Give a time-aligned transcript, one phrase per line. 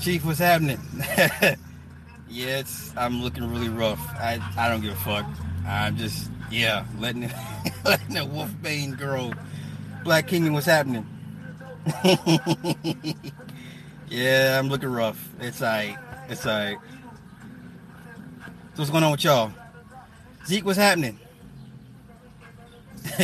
[0.00, 0.80] Chief, what's happening?
[2.30, 4.00] it's I'm looking really rough.
[4.14, 5.26] I I don't give a fuck.
[5.66, 7.32] I'm just yeah, letting it,
[7.84, 9.34] letting the Wolfbane girl,
[10.02, 11.06] Black Kingdom, what's happening?
[14.08, 15.28] yeah, I'm looking rough.
[15.38, 15.98] It's alright.
[16.30, 16.78] It's alright.
[18.74, 19.52] So what's going on with y'all?
[20.46, 21.20] Zeke, what's happening?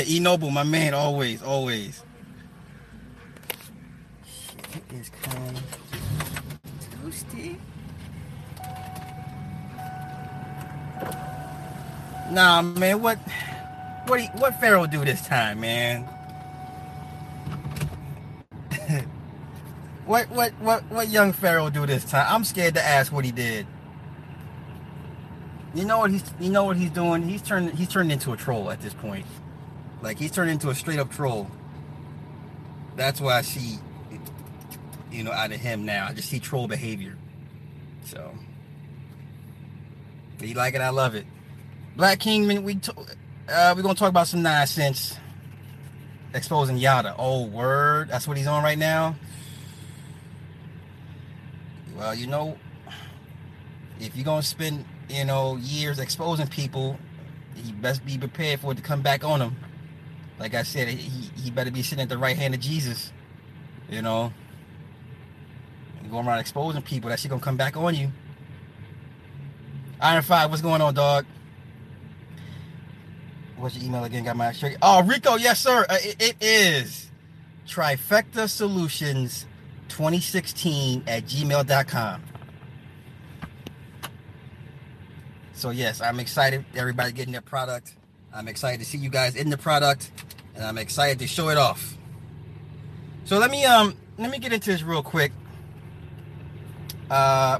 [0.06, 2.02] e Noble, my man, always, always.
[4.26, 5.56] Shit is kind
[12.30, 13.18] Nah, man, what,
[14.06, 16.02] what, what Pharaoh do this time, man?
[20.06, 22.26] what, what, what, what young Pharaoh do this time?
[22.28, 23.66] I'm scared to ask what he did.
[25.74, 27.22] You know what he's, you know what he's doing?
[27.22, 29.26] He's turned, he's turned into a troll at this point.
[30.02, 31.48] Like he's turned into a straight up troll.
[32.96, 33.78] That's why I see,
[35.12, 36.06] you know, out of him now.
[36.08, 37.16] I just see troll behavior.
[38.04, 38.32] So,
[40.40, 40.80] you like it?
[40.80, 41.26] I love it.
[41.96, 42.78] Black Kingman, we
[43.48, 45.16] uh, we're gonna talk about some nonsense.
[46.34, 47.14] Exposing Yada.
[47.18, 48.10] Oh, word.
[48.10, 49.16] That's what he's on right now.
[51.96, 52.58] Well, you know,
[53.98, 56.98] if you're gonna spend, you know, years exposing people,
[57.64, 59.56] you best be prepared for it to come back on him.
[60.38, 63.10] Like I said, he, he better be sitting at the right hand of Jesus.
[63.88, 64.34] You know,
[66.10, 68.12] going around exposing people, that shit gonna come back on you.
[69.98, 71.24] Iron Five, what's going on, dog?
[73.56, 74.24] What's your email again?
[74.24, 74.76] Got my shirt.
[74.82, 75.86] Oh, Rico, yes, sir.
[75.88, 77.10] Uh, it, it is
[77.66, 79.46] trifecta solutions
[79.88, 82.22] 2016 at gmail.com.
[85.54, 86.64] So, yes, I'm excited.
[86.74, 87.94] Everybody getting their product.
[88.34, 90.10] I'm excited to see you guys in the product,
[90.54, 91.96] and I'm excited to show it off.
[93.24, 95.32] So let me um let me get into this real quick.
[97.10, 97.58] Uh,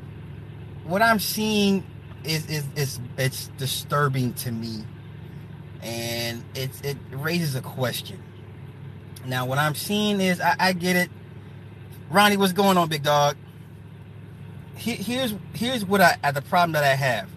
[0.85, 1.85] what I'm seeing
[2.23, 4.85] is is is it's disturbing to me,
[5.83, 8.23] and it it raises a question.
[9.25, 11.11] Now, what I'm seeing is I, I get it.
[12.11, 13.37] Ronnie, what's going on, big dog?
[14.77, 17.29] here's here's what I the problem that I have.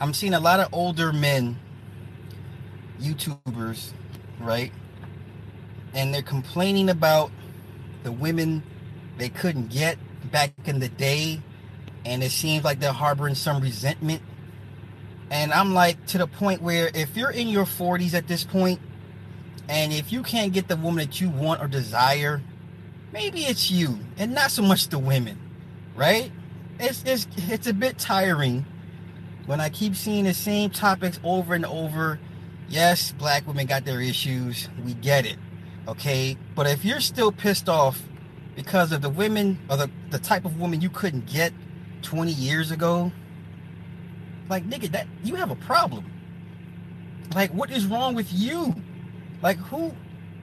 [0.00, 1.58] I'm seeing a lot of older men
[3.00, 3.92] YouTubers,
[4.40, 4.72] right?
[5.94, 7.30] And they're complaining about
[8.02, 8.62] the women
[9.18, 9.98] they couldn't get
[10.30, 11.40] back in the day.
[12.04, 14.22] And it seems like they're harboring some resentment.
[15.32, 18.80] And I'm like, to the point where if you're in your 40s at this point,
[19.68, 22.42] and if you can't get the woman that you want or desire,
[23.12, 25.38] maybe it's you and not so much the women,
[25.96, 26.30] right?
[26.78, 28.66] It's, it's, it's a bit tiring
[29.46, 32.20] when I keep seeing the same topics over and over
[32.72, 34.68] yes, black women got their issues.
[34.84, 35.36] We get it.
[35.86, 36.36] Okay.
[36.54, 38.02] But if you're still pissed off
[38.56, 41.52] because of the women or the, the type of woman you couldn't get
[42.02, 43.12] 20 years ago,
[44.52, 46.04] like nigga, that you have a problem.
[47.34, 48.74] Like, what is wrong with you?
[49.42, 49.92] Like who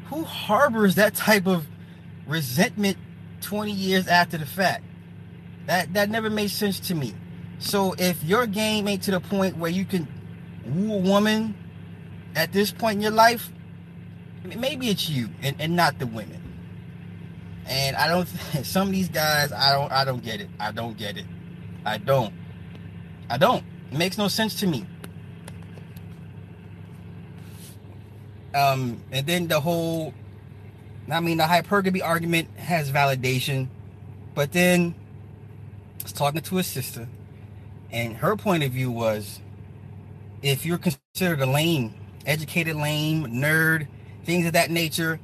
[0.08, 1.68] who harbors that type of
[2.26, 2.98] resentment
[3.42, 4.84] 20 years after the fact?
[5.68, 7.14] That that never made sense to me.
[7.60, 10.08] So if your game ain't to the point where you can
[10.66, 11.56] woo a woman
[12.36, 13.52] at this point in your life,
[14.44, 16.42] maybe it's you and, and not the women.
[17.68, 18.26] And I don't
[18.66, 20.50] some of these guys I don't I don't get it.
[20.60, 21.26] I don't get it.
[21.86, 22.34] I don't.
[23.30, 23.64] I don't.
[23.92, 24.86] It makes no sense to me.
[28.56, 30.14] Um and then the whole
[31.12, 33.70] I mean the hypergamy argument has validation,
[34.36, 34.96] but then
[36.00, 37.08] I was talking to a sister
[37.92, 39.40] and her point of view was
[40.42, 41.94] if you're considered a lame
[42.26, 43.88] educated lame, nerd,
[44.26, 45.20] things of that nature,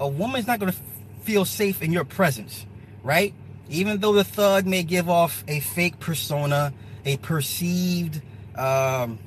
[0.00, 0.78] a woman's not going to
[1.22, 2.66] feel safe in your presence,
[3.02, 3.34] right?
[3.68, 6.72] Even though the thug may give off a fake persona,
[7.04, 8.20] a perceived,
[8.56, 9.18] um,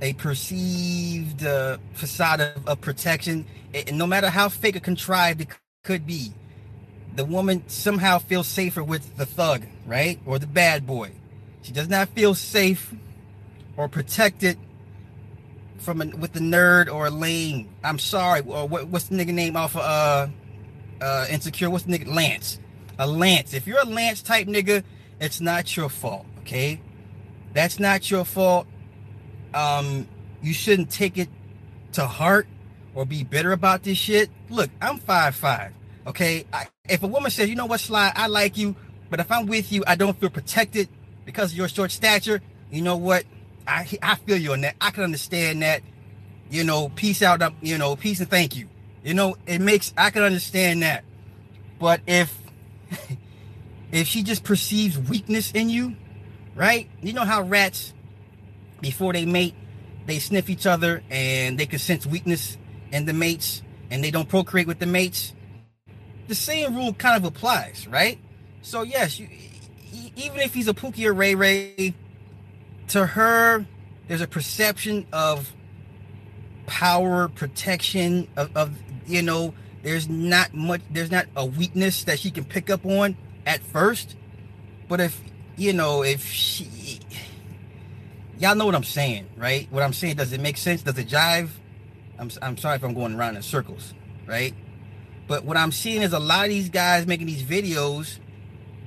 [0.00, 5.48] a perceived uh, facade of, of protection, it, no matter how fake or contrived it
[5.84, 6.32] could be,
[7.14, 10.20] the woman somehow feels safer with the thug, right?
[10.26, 11.12] Or the bad boy.
[11.62, 12.94] She does not feel safe
[13.76, 14.58] or protected
[15.78, 17.68] from a, with the nerd or a lame.
[17.82, 18.40] I'm sorry.
[18.40, 20.26] Or what, what's the nigga name off of uh
[21.00, 21.70] uh insecure?
[21.70, 22.58] What's the nigga Lance?
[22.98, 23.54] A Lance.
[23.54, 24.84] If you're a Lance type nigga,
[25.20, 26.26] it's not your fault.
[26.40, 26.80] Okay,
[27.52, 28.66] that's not your fault.
[29.54, 30.08] Um,
[30.42, 31.28] you shouldn't take it
[31.92, 32.46] to heart
[32.94, 34.30] or be bitter about this shit.
[34.48, 35.72] Look, I'm five five.
[36.06, 38.74] Okay, I, if a woman says, you know what, Sly, I like you,
[39.10, 40.88] but if I'm with you, I don't feel protected
[41.24, 42.40] because of your short stature.
[42.70, 43.24] You know what?
[43.66, 44.76] I I feel you on that.
[44.80, 45.82] I can understand that.
[46.50, 47.42] You know, peace out.
[47.62, 48.68] You know, peace and thank you.
[49.04, 51.04] You know, it makes I can understand that.
[51.78, 52.36] But if
[53.92, 55.96] if she just perceives weakness in you,
[56.54, 56.88] right?
[57.02, 57.92] You know how rats,
[58.80, 59.54] before they mate,
[60.06, 62.56] they sniff each other and they can sense weakness
[62.92, 65.34] in the mates and they don't procreate with the mates.
[66.28, 68.18] The same rule kind of applies, right?
[68.62, 69.28] So yes, you,
[70.16, 71.94] even if he's a Pookie or Ray Ray,
[72.88, 73.66] to her,
[74.08, 75.52] there's a perception of
[76.66, 78.76] power, protection, of, of
[79.06, 83.16] you know, there's not much, there's not a weakness that she can pick up on
[83.46, 84.16] at first.
[84.88, 85.20] But if,
[85.56, 87.00] you know, if she,
[88.38, 89.70] y'all know what I'm saying, right?
[89.70, 90.82] What I'm saying, does it make sense?
[90.82, 91.50] Does it jive?
[92.18, 93.94] I'm, I'm sorry if I'm going around in circles,
[94.26, 94.54] right?
[95.26, 98.18] But what I'm seeing is a lot of these guys making these videos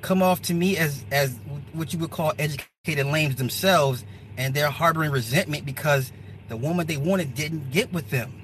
[0.02, 1.40] come off to me as as
[1.72, 4.04] what you would call educated lames themselves,
[4.38, 6.12] and they're harboring resentment because
[6.50, 8.42] the woman they wanted didn't get with them.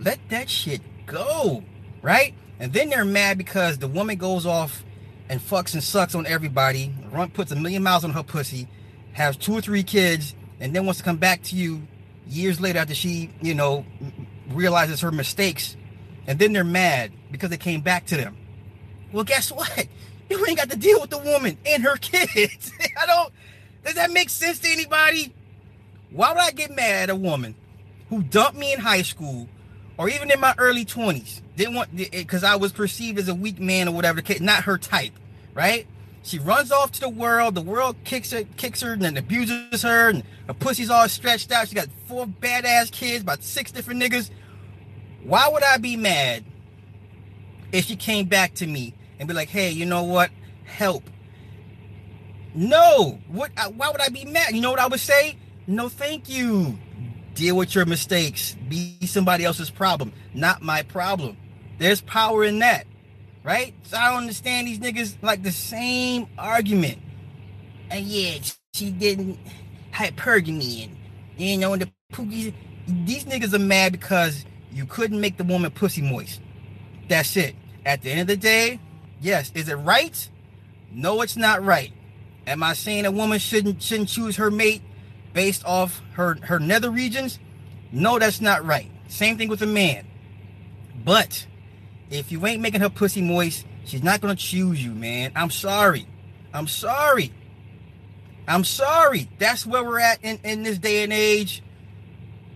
[0.00, 1.62] Let that shit go,
[2.02, 2.34] right?
[2.58, 4.84] And then they're mad because the woman goes off
[5.28, 8.68] and fucks and sucks on everybody, run puts a million miles on her pussy,
[9.12, 11.82] has two or three kids, and then wants to come back to you
[12.26, 13.84] years later after she, you know,
[14.50, 15.76] realizes her mistakes,
[16.26, 18.36] and then they're mad because they came back to them.
[19.12, 19.86] Well, guess what?
[20.30, 22.72] You ain't got to deal with the woman and her kids.
[23.00, 23.32] I don't.
[23.84, 25.34] Does that make sense to anybody?
[26.10, 27.54] Why would I get mad at a woman
[28.08, 29.48] who dumped me in high school
[29.98, 31.42] or even in my early 20s?
[31.56, 34.64] Didn't want eh, eh, because I was perceived as a weak man or whatever not
[34.64, 35.12] her type,
[35.54, 35.86] right?
[36.22, 37.54] She runs off to the world.
[37.54, 41.52] The world kicks her, kicks her, and then abuses her, and her pussy's all stretched
[41.52, 41.68] out.
[41.68, 44.30] She got four badass kids, about six different niggas.
[45.22, 46.44] Why would I be mad
[47.72, 50.30] if she came back to me and be like, "Hey, you know what?
[50.64, 51.04] Help."
[52.54, 53.18] No.
[53.28, 53.50] What?
[53.76, 54.54] Why would I be mad?
[54.54, 55.36] You know what I would say?
[55.66, 56.78] No, thank you.
[57.34, 58.56] Deal with your mistakes.
[58.68, 61.36] Be somebody else's problem, not my problem.
[61.78, 62.86] There's power in that
[63.44, 63.74] right?
[63.84, 66.98] So I don't understand these niggas like the same argument.
[67.90, 68.38] And yeah,
[68.74, 69.38] she didn't
[69.92, 70.96] hypergamy and
[71.38, 72.54] you know, and the pookies.
[73.06, 76.40] These niggas are mad because you couldn't make the woman pussy moist.
[77.08, 77.56] That's it.
[77.86, 78.80] At the end of the day,
[79.20, 80.28] yes, is it right?
[80.92, 81.92] No, it's not right.
[82.46, 84.82] Am I saying a woman shouldn't shouldn't choose her mate
[85.34, 87.38] based off her her nether regions?
[87.92, 88.90] No, that's not right.
[89.08, 90.06] Same thing with a man.
[91.04, 91.46] But
[92.10, 95.32] if you ain't making her pussy moist, she's not gonna choose you, man.
[95.34, 96.06] I'm sorry.
[96.52, 97.32] I'm sorry.
[98.46, 99.28] I'm sorry.
[99.38, 101.62] That's where we're at in, in this day and age.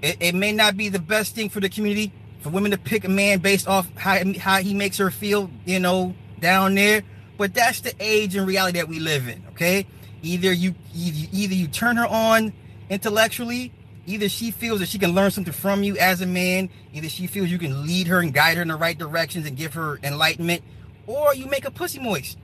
[0.03, 3.05] It, it may not be the best thing for the community for women to pick
[3.05, 7.03] a man based off how, how he makes her feel, you know, down there.
[7.37, 9.43] But that's the age and reality that we live in.
[9.51, 9.87] Okay,
[10.23, 12.53] either you either you turn her on
[12.91, 13.73] intellectually
[14.09, 17.27] Either she feels that she can learn something from you as a man, either she
[17.27, 20.01] feels you can lead her and guide her in the right directions and give her
[20.03, 20.63] enlightenment,
[21.07, 22.39] or you make a pussy moist.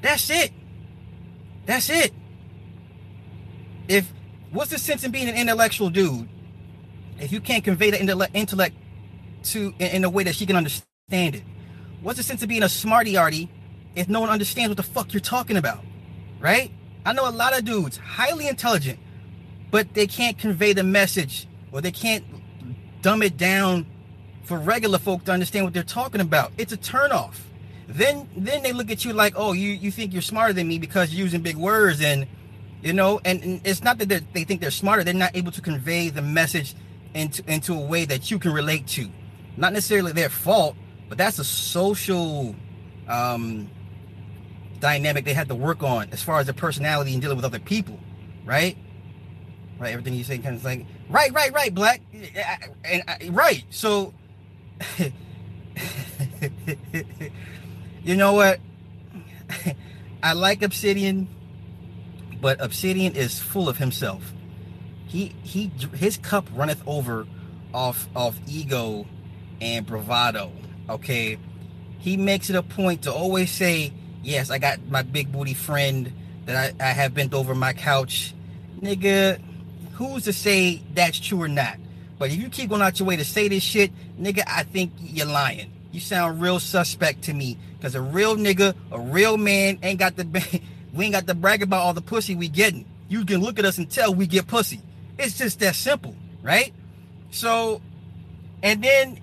[0.00, 0.52] That's it.
[1.66, 2.12] That's it.
[3.88, 4.12] If
[4.52, 6.28] what's the sense in being an intellectual dude
[7.18, 8.76] if you can't convey the intellect
[9.42, 11.42] to in a way that she can understand it?
[12.00, 13.50] What's the sense of being a smarty arty
[13.96, 15.84] if no one understands what the fuck you're talking about?
[16.38, 16.70] Right?
[17.04, 19.00] I know a lot of dudes, highly intelligent,
[19.70, 22.24] but they can't convey the message or they can't
[23.02, 23.86] dumb it down
[24.42, 26.52] for regular folk to understand what they're talking about.
[26.58, 27.34] It's a turnoff.
[27.86, 30.78] Then then they look at you like, oh, you you think you're smarter than me
[30.78, 32.26] because you're using big words and
[32.82, 35.04] you know, and, and it's not that they think they're smarter.
[35.04, 36.74] They're not able to convey the message
[37.14, 39.08] into into a way that you can relate to.
[39.56, 40.76] Not necessarily their fault,
[41.08, 42.54] but that's a social
[43.08, 43.68] um,
[44.78, 47.58] dynamic they have to work on as far as their personality and dealing with other
[47.58, 47.98] people,
[48.44, 48.76] right?
[49.80, 49.92] Right?
[49.92, 52.02] Everything you say kind of like, right, right, right, black,
[52.84, 53.64] and uh, right.
[53.70, 54.12] So,
[58.04, 58.60] you know what?
[60.22, 61.26] I like Obsidian,
[62.40, 64.32] but Obsidian is full of himself.
[65.06, 67.26] He he his cup runneth over
[67.74, 69.06] off of ego
[69.60, 70.52] and bravado.
[70.88, 71.38] Okay,
[71.98, 76.12] he makes it a point to always say, "Yes, I got my big booty friend
[76.44, 78.34] that I, I have bent over my couch."
[78.80, 79.40] Nigga,
[80.08, 81.76] who's to say that's true or not?
[82.18, 84.92] But if you keep going out your way to say this shit, nigga, I think
[84.98, 85.70] you're lying.
[85.92, 87.58] You sound real suspect to me.
[87.82, 90.24] Cause a real nigga, a real man ain't got the
[90.94, 92.84] we ain't got to brag about all the pussy we getting.
[93.08, 94.80] You can look at us and tell we get pussy.
[95.18, 96.72] It's just that simple, right?
[97.30, 97.80] So,
[98.62, 99.20] and then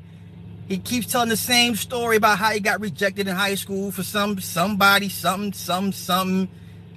[0.68, 4.02] he keeps telling the same story about how he got rejected in high school for
[4.02, 6.48] some somebody, something, some, something.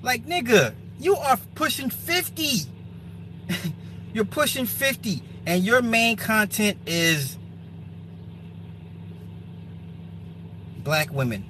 [0.02, 2.73] Like, nigga, you are pushing 50.
[4.14, 7.38] you're pushing 50 and your main content is
[10.84, 11.46] black women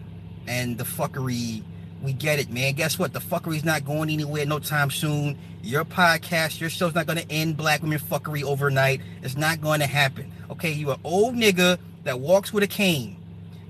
[0.47, 1.63] and the fuckery.
[2.01, 2.73] We get it, man.
[2.73, 3.13] Guess what?
[3.13, 5.37] The fuckery's not going anywhere no time soon.
[5.61, 9.01] Your podcast, your show's not going to end black women fuckery overnight.
[9.21, 10.31] It's not going to happen.
[10.49, 13.17] Okay, you an old nigga that walks with a cane.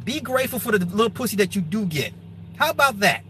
[0.03, 2.13] Be grateful for the little pussy that you do get.
[2.57, 3.23] How about that?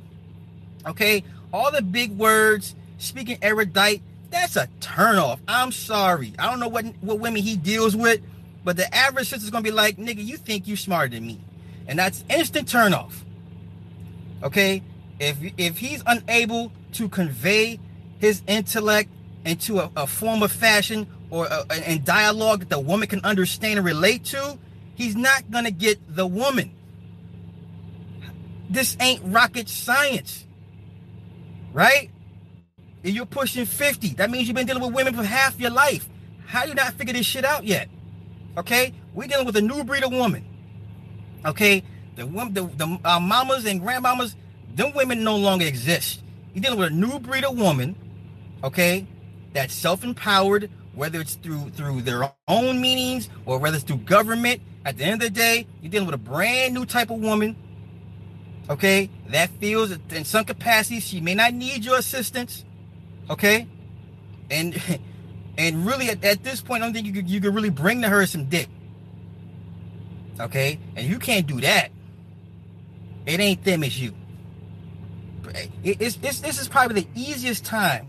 [0.87, 4.01] Okay, all the big words, speaking erudite,
[4.33, 5.39] that's a turnoff.
[5.47, 6.33] I'm sorry.
[6.39, 8.21] I don't know what what women he deals with,
[8.63, 11.39] but the average sister's gonna be like, nigga, you think you're smarter than me.
[11.87, 13.13] And that's instant turnoff.
[14.41, 14.81] Okay?
[15.19, 17.79] If if he's unable to convey
[18.17, 19.09] his intellect
[19.45, 21.47] into a, a form of fashion or
[21.85, 24.57] in dialogue that the woman can understand and relate to,
[24.95, 26.71] he's not gonna get the woman.
[28.69, 30.45] This ain't rocket science.
[31.71, 32.09] Right?
[33.03, 34.09] And you're pushing 50.
[34.15, 36.07] That means you've been dealing with women for half your life.
[36.45, 37.89] How you not figure this shit out yet?
[38.57, 40.45] Okay, we're dealing with a new breed of woman.
[41.45, 41.83] Okay,
[42.15, 44.35] the the, the uh, mamas and grandmamas,
[44.75, 46.21] them women no longer exist.
[46.53, 47.95] You're dealing with a new breed of woman.
[48.63, 49.07] Okay,
[49.53, 54.61] that's self-empowered, whether it's through through their own meanings or whether it's through government.
[54.85, 57.55] At the end of the day, you're dealing with a brand new type of woman.
[58.69, 62.63] Okay, that feels in some capacity she may not need your assistance
[63.29, 63.67] Okay?
[64.49, 64.81] And
[65.57, 68.01] and really at, at this point, I don't think you could you could really bring
[68.01, 68.67] to her some dick.
[70.39, 70.79] Okay?
[70.95, 71.91] And you can't do that.
[73.25, 74.13] It ain't them, it's you.
[75.53, 78.07] It, it's, it's, this is probably the easiest time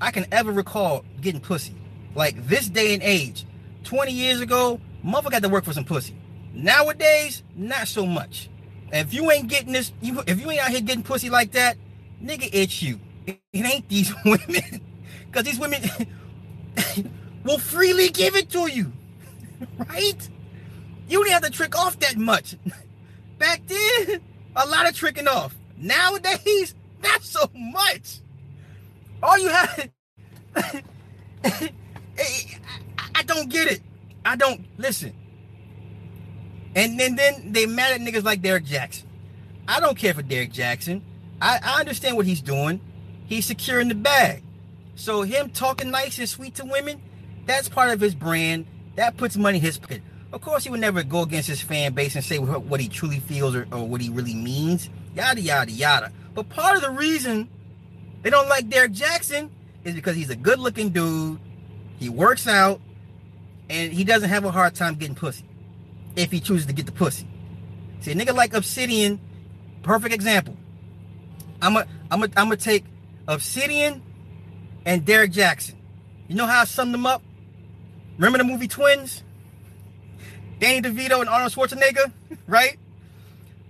[0.00, 1.74] I can ever recall getting pussy.
[2.14, 3.46] Like this day and age.
[3.84, 6.14] 20 years ago, motherfucker got to work for some pussy.
[6.52, 8.50] Nowadays, not so much.
[8.92, 11.78] If you ain't getting this, you, if you ain't out here getting pussy like that,
[12.22, 14.80] nigga, it's you it, ain't these women.
[15.26, 15.82] Because these women
[17.44, 18.92] will freely give it to you.
[19.78, 20.28] Right?
[21.08, 22.56] You didn't have to trick off that much.
[23.38, 24.20] Back then,
[24.56, 25.54] a lot of tricking off.
[25.76, 28.20] Nowadays, not so much.
[29.22, 29.90] All you have.
[33.14, 33.82] I don't get it.
[34.24, 35.12] I don't listen.
[36.74, 39.08] And then, then they mad at niggas like Derrick Jackson.
[39.68, 41.02] I don't care for Derrick Jackson.
[41.40, 42.80] I, I understand what he's doing
[43.26, 44.42] he's securing the bag.
[44.94, 47.00] So him talking nice and sweet to women,
[47.46, 48.66] that's part of his brand.
[48.96, 50.02] That puts money in his pocket.
[50.32, 53.20] Of course, he would never go against his fan base and say what he truly
[53.20, 54.88] feels or, or what he really means.
[55.14, 56.12] Yada yada yada.
[56.34, 57.48] But part of the reason
[58.22, 59.50] they don't like Derrick Jackson
[59.84, 61.38] is because he's a good-looking dude.
[61.98, 62.80] He works out,
[63.68, 65.44] and he doesn't have a hard time getting pussy.
[66.16, 67.26] If he chooses to get the pussy.
[68.00, 69.20] See, a nigga like Obsidian,
[69.82, 70.56] perfect example.
[71.60, 72.84] I'm a, I'm a, I'm gonna take
[73.28, 74.02] Obsidian
[74.84, 75.76] and Derrick Jackson.
[76.28, 77.22] You know how I summed them up?
[78.16, 79.22] Remember the movie Twins?
[80.58, 82.12] Danny DeVito and Arnold Schwarzenegger,
[82.46, 82.78] right?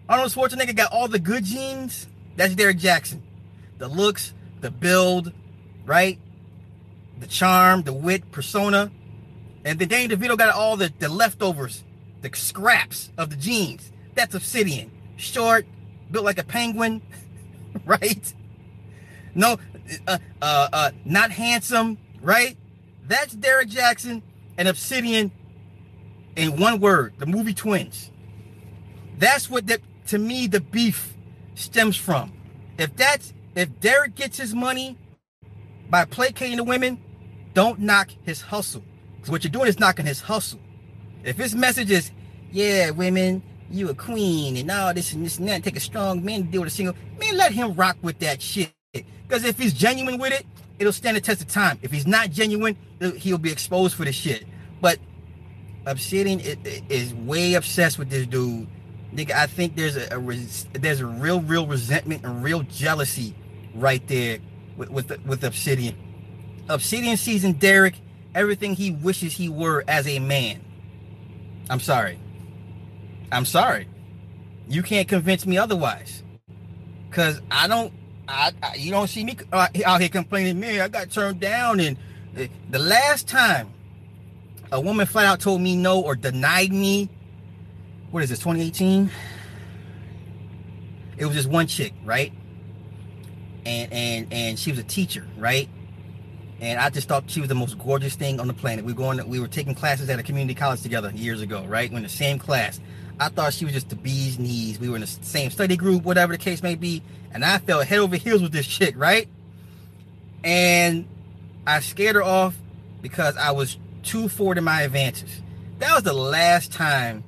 [0.09, 2.07] Arnold Schwarzenegger got all the good genes.
[2.37, 3.23] That's Derrick Jackson.
[3.79, 5.33] The looks, the build,
[5.85, 6.19] right?
[7.19, 8.91] The charm, the wit, persona.
[9.65, 11.83] And then Danny DeVito got all the, the leftovers,
[12.21, 13.91] the scraps of the genes.
[14.15, 14.91] That's Obsidian.
[15.17, 15.67] Short,
[16.11, 17.01] built like a penguin,
[17.85, 18.35] right?
[19.35, 19.59] No,
[20.07, 22.57] uh, uh, uh, not handsome, right?
[23.07, 24.23] That's Derrick Jackson
[24.59, 25.33] and Obsidian
[26.37, 28.11] in one word, the movie Twins.
[29.19, 31.15] That's what that to me the beef
[31.55, 32.33] stems from.
[32.79, 34.99] If that's if Derrick gets his money
[35.91, 37.03] by placating the women,
[37.55, 38.83] don't knock his hustle.
[39.17, 40.59] Because what you're doing is knocking his hustle.
[41.23, 42.11] If his message is,
[42.51, 46.25] yeah, women, you a queen and all this and this and that, take a strong
[46.25, 48.73] man to deal with a single, man, let him rock with that shit.
[49.33, 50.45] Because if he's genuine with it,
[50.79, 51.79] it'll stand the test of time.
[51.81, 52.77] If he's not genuine,
[53.17, 54.45] he'll be exposed for the shit.
[54.83, 54.99] But
[55.87, 56.39] Obsidian
[56.91, 58.69] is way obsessed with this dude.
[59.15, 63.35] Nigga, I think there's a, a there's a real, real resentment and real jealousy
[63.75, 64.39] right there
[64.77, 65.97] with with, with Obsidian.
[66.69, 67.95] Obsidian sees in Derrick
[68.35, 70.63] everything he wishes he were as a man.
[71.71, 72.19] I'm sorry.
[73.33, 73.89] I'm sorry.
[74.69, 76.23] You can't convince me otherwise.
[77.11, 77.95] Cause I don't
[78.33, 81.81] I, I, you don't see me uh, out here complaining, man, I got turned down.
[81.81, 81.99] And
[82.71, 83.71] the last time
[84.73, 87.11] a woman flat out told me no or denied me,
[88.11, 89.11] what is this, 2018?
[91.19, 92.33] It was just one chick, right?
[93.65, 95.69] And and and she was a teacher, right?
[96.61, 98.85] And I just thought she was the most gorgeous thing on the planet.
[98.85, 101.91] We were going, we were taking classes at a community college together years ago, right?
[101.91, 102.81] We're in the same class.
[103.23, 104.81] I thought she was just the bee's knees.
[104.81, 107.03] We were in the same study group, whatever the case may be.
[107.33, 109.29] And I fell head over heels with this chick, right?
[110.43, 111.07] And
[111.67, 112.57] I scared her off
[113.01, 115.41] because I was too forward in my advances.
[115.79, 117.23] That was the last time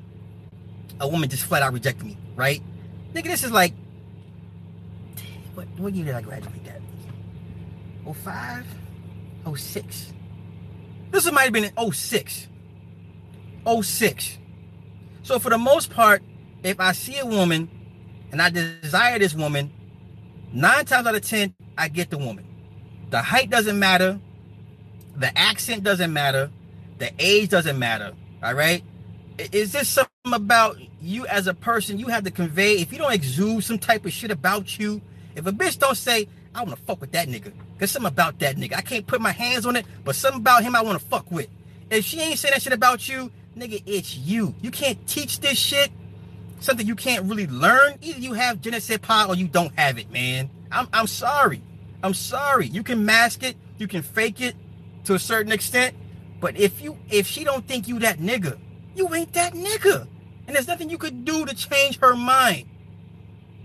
[1.00, 2.60] a woman just flat out rejected me, right?
[3.14, 3.72] Nigga, this is like
[5.54, 6.80] what what year did I graduate that?
[8.12, 8.66] 05?
[9.56, 10.12] 06.
[11.10, 12.48] This might have been in 06.
[13.82, 14.38] 06.
[15.24, 16.22] So for the most part,
[16.62, 17.68] if I see a woman
[18.30, 19.72] and I desire this woman,
[20.52, 22.46] nine times out of ten, I get the woman.
[23.10, 24.20] The height doesn't matter.
[25.16, 26.50] The accent doesn't matter.
[26.98, 28.12] The age doesn't matter.
[28.42, 28.84] All right.
[29.38, 32.74] Is this something about you as a person you have to convey?
[32.74, 35.00] If you don't exude some type of shit about you,
[35.34, 38.38] if a bitch don't say, I want to fuck with that nigga, there's something about
[38.40, 38.76] that nigga.
[38.76, 41.30] I can't put my hands on it, but something about him I want to fuck
[41.30, 41.48] with.
[41.90, 44.54] If she ain't saying that shit about you, nigga, it's you.
[44.60, 45.90] You can't teach this shit.
[46.60, 47.98] Something you can't really learn.
[48.00, 50.50] Either you have je ne sais or you don't have it, man.
[50.70, 51.62] I'm, I'm sorry.
[52.02, 52.66] I'm sorry.
[52.66, 53.56] You can mask it.
[53.78, 54.54] You can fake it
[55.04, 55.96] to a certain extent.
[56.40, 58.58] But if you if she don't think you that nigga,
[58.94, 60.06] you ain't that nigga.
[60.46, 62.66] And there's nothing you could do to change her mind.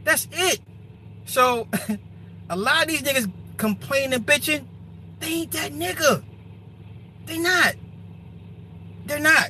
[0.03, 0.61] That's it.
[1.25, 1.67] So
[2.49, 4.65] a lot of these niggas complaining and bitching,
[5.19, 6.23] they ain't that nigga.
[7.25, 7.75] They not.
[9.05, 9.49] They're not.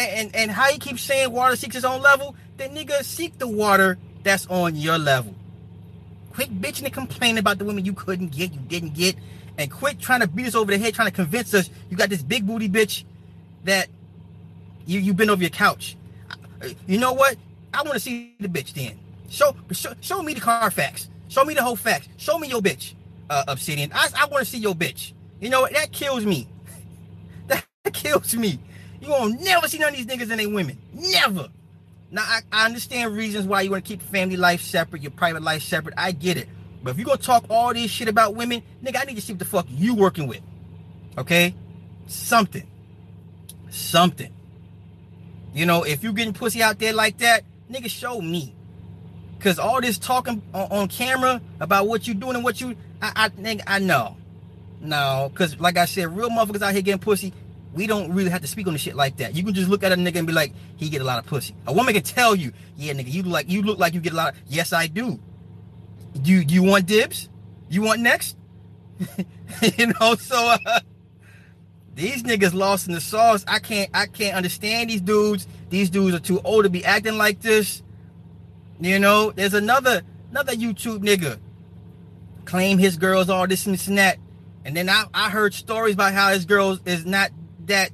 [0.00, 3.46] And, and, how you keep saying water seeks its own level, then nigga seek the
[3.46, 5.34] water that's on your level.
[6.32, 9.16] Quit bitching and complaining about the women you couldn't get, you didn't get,
[9.58, 12.08] and quit trying to beat us over the head, trying to convince us you got
[12.08, 13.04] this big booty bitch
[13.64, 13.88] that
[14.86, 15.96] you you've been over your couch.
[16.86, 17.36] You know what?
[17.74, 18.98] I want to see the bitch then.
[19.28, 21.10] Show, show show me the Carfax.
[21.28, 22.08] Show me the whole facts.
[22.16, 22.94] Show me your bitch,
[23.28, 23.92] uh, Obsidian.
[23.94, 25.12] I, I want to see your bitch.
[25.40, 25.74] You know what?
[25.74, 26.48] That kills me.
[27.46, 28.58] that kills me.
[29.00, 30.78] You won't never see none of these niggas and they women.
[30.92, 31.48] Never.
[32.10, 35.42] Now I, I understand reasons why you want to keep family life separate, your private
[35.42, 35.94] life separate.
[35.96, 36.48] I get it.
[36.82, 39.32] But if you're gonna talk all this shit about women, nigga, I need to see
[39.32, 40.40] what the fuck you working with.
[41.16, 41.54] Okay?
[42.06, 42.66] Something.
[43.70, 44.32] Something.
[45.54, 48.54] You know, if you getting pussy out there like that, nigga, show me.
[49.40, 53.12] Cause all this talking on, on camera about what you doing and what you, I,
[53.16, 54.16] I nigga, I know.
[54.80, 57.32] No, cause like I said, real motherfuckers out here getting pussy,
[57.72, 59.34] we don't really have to speak on the shit like that.
[59.34, 61.26] You can just look at a nigga and be like, he get a lot of
[61.26, 61.54] pussy.
[61.66, 64.16] A woman can tell you, yeah, nigga, you like you look like you get a
[64.16, 64.34] lot.
[64.34, 65.20] Of, yes, I do.
[66.20, 67.28] Do you, you want dibs?
[67.68, 68.36] You want next?
[69.78, 70.80] you know, so uh,
[71.94, 73.44] these niggas lost in the sauce.
[73.46, 75.46] I can't I can't understand these dudes.
[75.68, 77.82] These dudes are too old to be acting like this.
[78.80, 81.38] You know, there's another another YouTube nigga
[82.44, 84.18] claim his girls all this and this and that.
[84.64, 87.30] And then I, I heard stories about how his girls is not
[87.66, 87.90] that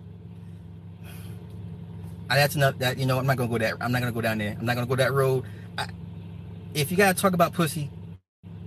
[2.29, 4.38] that's enough that you know I'm not gonna go that I'm not gonna go down
[4.38, 4.57] there.
[4.59, 5.44] I'm not gonna go that road.
[5.79, 5.88] I,
[6.74, 7.90] if you gotta talk about pussy,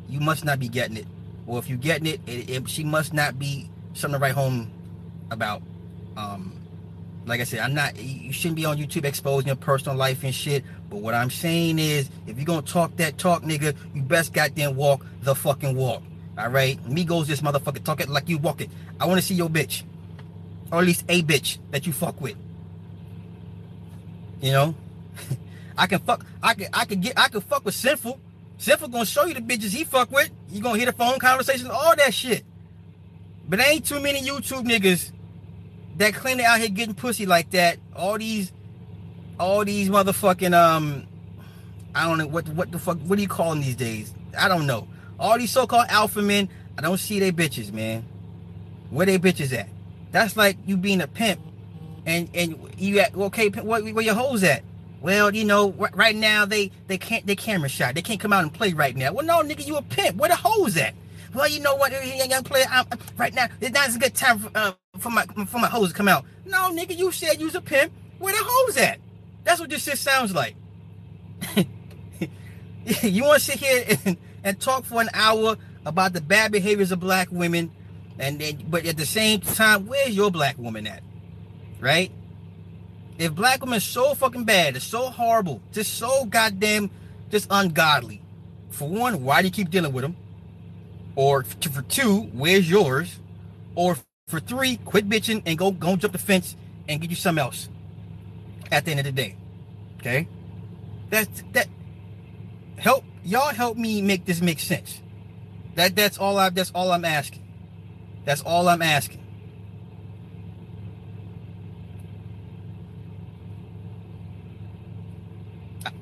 [0.10, 1.08] you must not be getting it.
[1.48, 4.72] Or if you getting it, it, it she must not be something to write home
[5.32, 5.62] about.
[6.18, 6.54] Um,
[7.26, 7.98] like I said, I'm not.
[8.02, 10.64] You shouldn't be on YouTube exposing your personal life and shit.
[10.90, 14.76] But what I'm saying is, if you're gonna talk that talk, nigga, you best goddamn
[14.76, 16.04] walk the fucking walk.
[16.38, 18.70] All right, me goes this motherfucker talk it like you walk it.
[19.00, 19.84] I want to see your bitch,
[20.72, 22.36] or at least a bitch that you fuck with.
[24.42, 24.76] You know,
[25.78, 26.26] I can fuck.
[26.42, 26.68] I can.
[26.74, 27.18] I can get.
[27.18, 28.20] I can fuck with sinful.
[28.58, 30.30] Sinful gonna show you the bitches he fuck with.
[30.50, 32.44] You gonna hear the phone conversations, all that shit.
[33.48, 35.12] But ain't too many YouTube niggas
[35.98, 37.78] that claim they out here getting pussy like that.
[37.96, 38.52] All these,
[39.40, 41.08] all these motherfucking um,
[41.96, 43.00] I don't know what what the fuck.
[43.00, 44.14] What do you call them these days?
[44.38, 44.88] I don't know.
[45.20, 48.06] All these so-called alpha men, I don't see they bitches, man.
[48.90, 49.68] Where they bitches at?
[50.12, 51.40] That's like you being a pimp,
[52.06, 54.64] and and you at okay, where, where your hoes at?
[55.02, 57.96] Well, you know, right now they they can't they camera shot.
[57.96, 59.14] They can't come out and play right now.
[59.14, 60.18] Well, no, nigga, you a pimp.
[60.18, 60.94] Where the hoes at?
[61.34, 62.86] Well, you know what, young player, I'm,
[63.18, 65.96] right now, it's not a good time for, uh, for my for my hoes to
[65.96, 66.26] come out.
[66.46, 67.94] No, nigga, you said you was a pimp.
[68.18, 69.00] Where the hoes at?
[69.44, 70.56] That's what this shit sounds like.
[73.02, 76.92] you want to sit here and, and talk for an hour about the bad behaviors
[76.92, 77.72] of black women,
[78.20, 81.02] and then, but at the same time, where's your black woman at?
[81.80, 82.12] Right?
[83.18, 86.92] If black women so fucking bad, it's so horrible, just so goddamn,
[87.32, 88.22] just ungodly.
[88.70, 90.18] For one, why do you keep dealing with them?
[91.16, 93.20] Or for two, where's yours?
[93.76, 96.56] Or for three, quit bitching and go go jump the fence
[96.88, 97.70] and get you something else.
[98.72, 99.36] At the end of the day,
[100.00, 100.28] okay?
[101.10, 101.68] That's that.
[102.78, 105.02] Help y'all help me make this make sense.
[105.76, 107.44] That that's all I that's all I'm asking.
[108.30, 109.26] That's all I'm asking.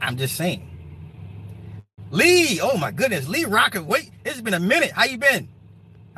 [0.02, 0.68] I'm just saying.
[2.12, 3.82] Lee, oh my goodness, Lee Rocker.
[3.82, 4.92] Wait, it's been a minute.
[4.92, 5.48] How you been?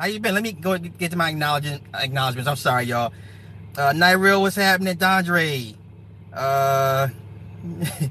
[0.00, 0.34] How you been?
[0.34, 2.48] Let me go get to my acknowledgements.
[2.48, 3.12] I'm sorry, y'all.
[3.78, 4.96] Uh, Nyril, what's happening?
[4.96, 5.76] Dondre.
[6.32, 7.06] Uh,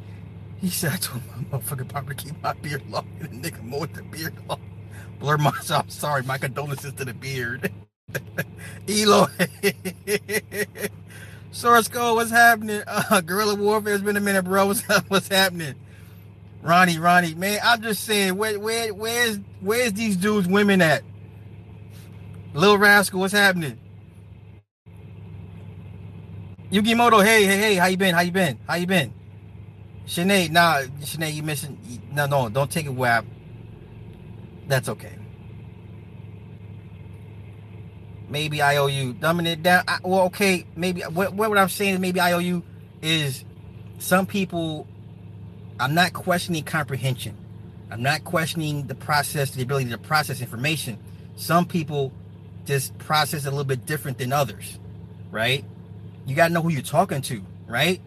[0.62, 3.64] He said, I told my motherfucking papa to keep my beard long and the nigga
[3.64, 4.62] mowed the beard long.
[5.20, 5.92] Blur myself.
[5.92, 6.24] Sorry.
[6.24, 7.72] My condolences to the beard.
[8.90, 9.28] Eloy.
[11.52, 12.82] Source code, what's happening?
[12.88, 14.66] Uh, guerrilla warfare has been a minute, bro.
[14.68, 15.76] What's, what's happening?
[16.62, 21.04] Ronnie, Ronnie, man, I'm just saying, where, where, where's, where's these dudes, women at?
[22.54, 23.80] Lil Rascal, what's happening?
[26.72, 28.16] Yugimoto, hey, hey, hey, how you been?
[28.16, 28.60] How you been?
[28.68, 29.14] How you been?
[30.08, 31.80] Sinead, nah, Sinead, you missing?
[32.14, 33.24] No, no, don't take it where I,
[34.68, 35.19] That's okay.
[38.30, 39.84] Maybe I owe you dumbing it down.
[39.88, 42.64] I, well, okay, maybe what, what I'm saying is maybe I owe you
[43.02, 43.44] is
[43.98, 44.88] some people.
[45.80, 47.36] I'm not questioning comprehension.
[47.90, 51.00] I'm not questioning the process, the ability to process information.
[51.38, 52.12] Some people
[52.66, 54.78] just process a little bit different than others,
[55.32, 55.64] right?
[56.28, 58.00] You got to know who you're talking to, right?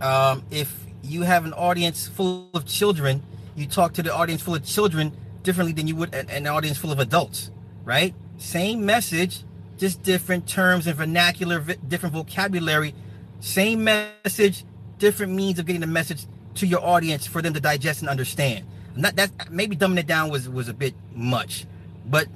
[0.00, 3.22] Um, if you have an audience full of children,
[3.54, 5.12] you talk to the audience full of children
[5.42, 7.50] differently than you would an, an audience full of adults,
[7.84, 8.14] right?
[8.38, 9.40] Same message,
[9.78, 12.94] just different terms and vernacular, different vocabulary.
[13.40, 14.64] Same message,
[14.98, 18.64] different means of getting the message to your audience for them to digest and understand.
[18.96, 21.66] Not that maybe dumbing it down was was a bit much,
[22.06, 22.28] but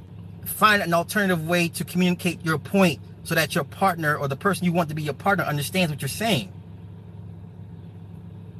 [0.44, 4.64] find an alternative way to communicate your point so that your partner or the person
[4.64, 6.52] you want to be your partner understands what you're saying.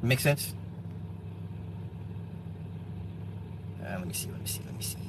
[0.02, 0.54] Make sense?
[3.82, 4.28] Uh, let me see.
[4.30, 4.60] Let me see.
[4.64, 5.07] Let me see.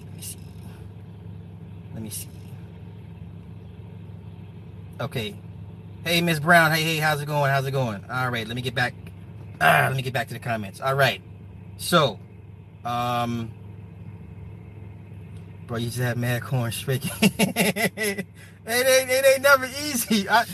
[2.00, 2.30] Let me see.
[5.02, 5.36] Okay.
[6.06, 6.72] Hey, Miss Brown.
[6.72, 7.52] Hey, hey, how's it going?
[7.52, 8.06] How's it going?
[8.10, 8.48] All right.
[8.48, 8.94] Let me get back.
[9.60, 10.80] Ah, let me get back to the comments.
[10.80, 11.22] All right.
[11.76, 12.18] So,
[12.86, 13.52] um,
[15.68, 17.04] bro, you just have mad corn straight.
[17.22, 18.26] it, ain't,
[18.66, 20.30] it ain't never easy.
[20.30, 20.46] I,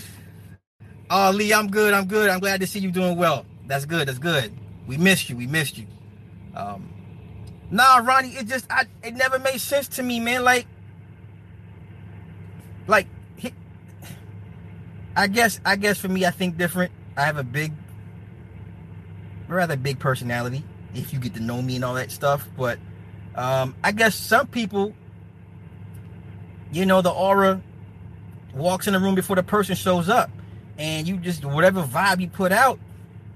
[1.11, 1.93] oh, Lee, I'm good.
[1.93, 2.31] I'm good.
[2.31, 3.45] I'm glad to see you doing well.
[3.67, 4.07] That's good.
[4.07, 4.51] That's good.
[4.87, 5.37] We missed you.
[5.37, 5.85] We missed you.
[6.55, 6.89] Um,
[7.69, 10.43] nah, Ronnie, it just I it never made sense to me, man.
[10.43, 10.65] Like,
[12.87, 13.53] like, he,
[15.15, 16.91] I guess I guess for me, I think different.
[17.17, 17.73] I have a big,
[19.47, 20.63] rather big personality.
[20.93, 22.79] If you get to know me and all that stuff, but
[23.35, 24.93] um, I guess some people,
[26.71, 27.61] you know, the aura
[28.53, 30.29] walks in the room before the person shows up,
[30.77, 32.79] and you just whatever vibe you put out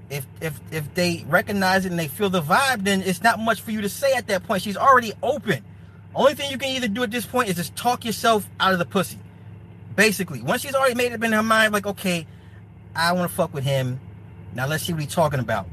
[0.10, 3.62] if if if they recognize it and they feel the vibe, then it's not much
[3.62, 4.64] for you to say at that point.
[4.64, 5.64] She's already open.
[6.16, 8.80] Only thing you can either do at this point is just talk yourself out of
[8.80, 9.20] the pussy.
[10.00, 12.26] Basically, once she's already made up in her mind, like, okay,
[12.96, 14.00] I want to fuck with him.
[14.54, 15.68] Now let's see what he's talking about.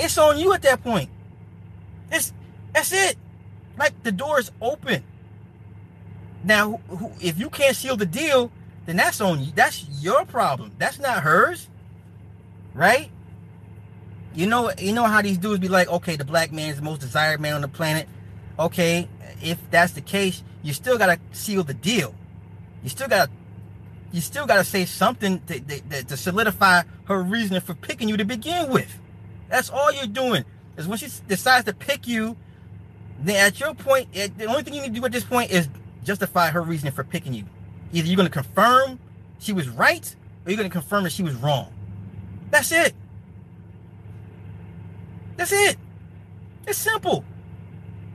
[0.00, 1.08] It's on you at that point.
[2.10, 2.32] It's
[2.74, 3.16] that's it.
[3.78, 5.04] Like the door is open.
[6.42, 6.80] Now,
[7.20, 8.50] if you can't seal the deal,
[8.86, 9.52] then that's on you.
[9.54, 10.72] That's your problem.
[10.78, 11.68] That's not hers,
[12.74, 13.12] right?
[14.34, 16.82] You know, you know how these dudes be like, okay, the black man is the
[16.82, 18.08] most desired man on the planet.
[18.58, 19.08] Okay,
[19.40, 22.12] if that's the case, you still gotta seal the deal.
[22.82, 23.30] You still gotta,
[24.12, 28.24] you still gotta say something to, to, to solidify her reasoning for picking you to
[28.24, 28.98] begin with.
[29.48, 30.44] That's all you're doing.
[30.76, 32.36] Is when she decides to pick you,
[33.20, 35.50] then at your point, eh, the only thing you need to do at this point
[35.50, 35.68] is
[36.04, 37.44] justify her reasoning for picking you.
[37.92, 38.98] Either you're gonna confirm
[39.38, 41.72] she was right, or you're gonna confirm that she was wrong.
[42.50, 42.94] That's it.
[45.36, 45.76] That's it.
[46.66, 47.24] It's simple.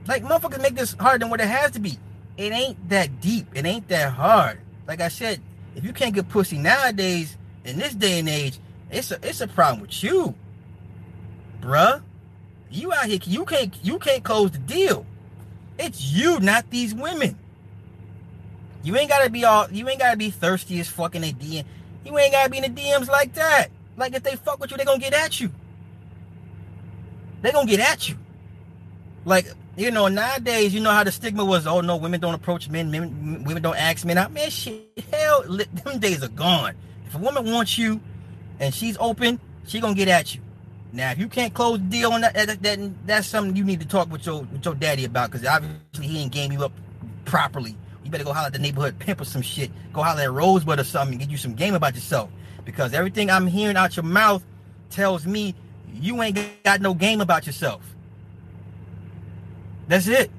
[0.06, 1.98] Like motherfuckers make this harder than what it has to be.
[2.36, 3.48] It ain't that deep.
[3.54, 4.60] It ain't that hard.
[4.86, 5.40] Like I said,
[5.78, 8.58] if you can't get pussy nowadays, in this day and age,
[8.90, 10.34] it's a it's a problem with you.
[11.60, 12.02] Bruh.
[12.70, 15.06] You out here, you can't you can't close the deal.
[15.78, 17.38] It's you, not these women.
[18.82, 21.64] You ain't gotta be all you ain't gotta be thirsty as fucking a DM.
[22.04, 23.68] You ain't gotta be in the DMs like that.
[23.96, 25.50] Like if they fuck with you, they gonna get at you
[27.42, 28.16] they're gonna get at you.
[29.24, 29.46] Like,
[29.80, 32.90] you know, nowadays, you know how the stigma was, oh no, women don't approach men,
[32.90, 34.32] men women don't ask men out.
[34.32, 36.74] Man, shit, hell, them days are gone.
[37.06, 38.00] If a woman wants you
[38.60, 40.40] and she's open, she gonna get at you.
[40.92, 43.80] Now, if you can't close the deal on that, that, that that's something you need
[43.80, 46.72] to talk with your with your daddy about, because obviously he ain't game you up
[47.24, 47.76] properly.
[48.04, 49.70] You better go holler at the neighborhood pimp or some shit.
[49.92, 52.30] Go holler at Rosebud or something and get you some game about yourself.
[52.64, 54.42] Because everything I'm hearing out your mouth
[54.88, 55.54] tells me
[55.92, 57.87] you ain't got no game about yourself.
[59.88, 60.30] That's it.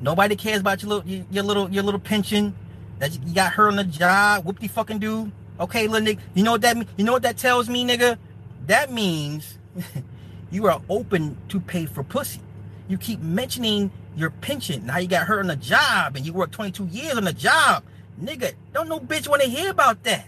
[0.00, 2.54] Nobody cares about your little your little your little pension
[2.98, 4.44] that you got her on the job.
[4.44, 5.30] Whoop de fucking do.
[5.60, 6.18] Okay, little nigga.
[6.34, 6.88] You know what that mean?
[6.96, 8.18] You know what that tells me, nigga?
[8.66, 9.58] That means
[10.50, 12.40] you are open to pay for pussy.
[12.88, 16.32] You keep mentioning your pension and how you got hurt on the job and you
[16.32, 17.84] worked 22 years on the job.
[18.20, 20.26] Nigga, don't no bitch want to hear about that.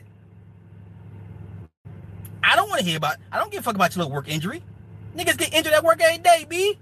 [2.42, 3.16] I don't want to hear about.
[3.32, 4.62] I don't give a fuck about your little work injury.
[5.16, 6.78] Niggas get injured at work every day, B.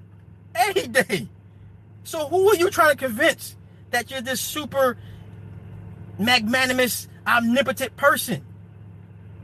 [0.55, 1.29] Every day.
[2.05, 3.57] So who are you trying to convince
[3.91, 4.97] that you're this super
[6.19, 8.45] magnanimous, omnipotent person?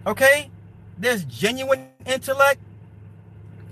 [0.07, 0.51] Okay?
[0.99, 2.61] There's genuine intellect,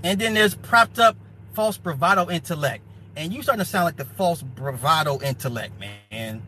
[0.05, 1.17] and then there's propped up
[1.55, 2.85] false bravado intellect.
[3.17, 6.43] And you starting to sound like the false bravado intellect, man.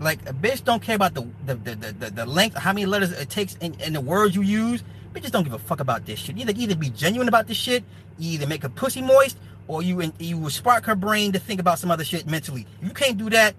[0.00, 3.12] Like a bitch don't care about the the the, the, the length, how many letters
[3.12, 4.82] it takes in, in the words you use.
[5.12, 6.38] Bitches don't give a fuck about this shit.
[6.38, 7.84] Either either be genuine about this shit,
[8.18, 9.36] either make a pussy moist,
[9.68, 12.66] or you you will spark her brain to think about some other shit mentally.
[12.80, 13.54] If you can't do that,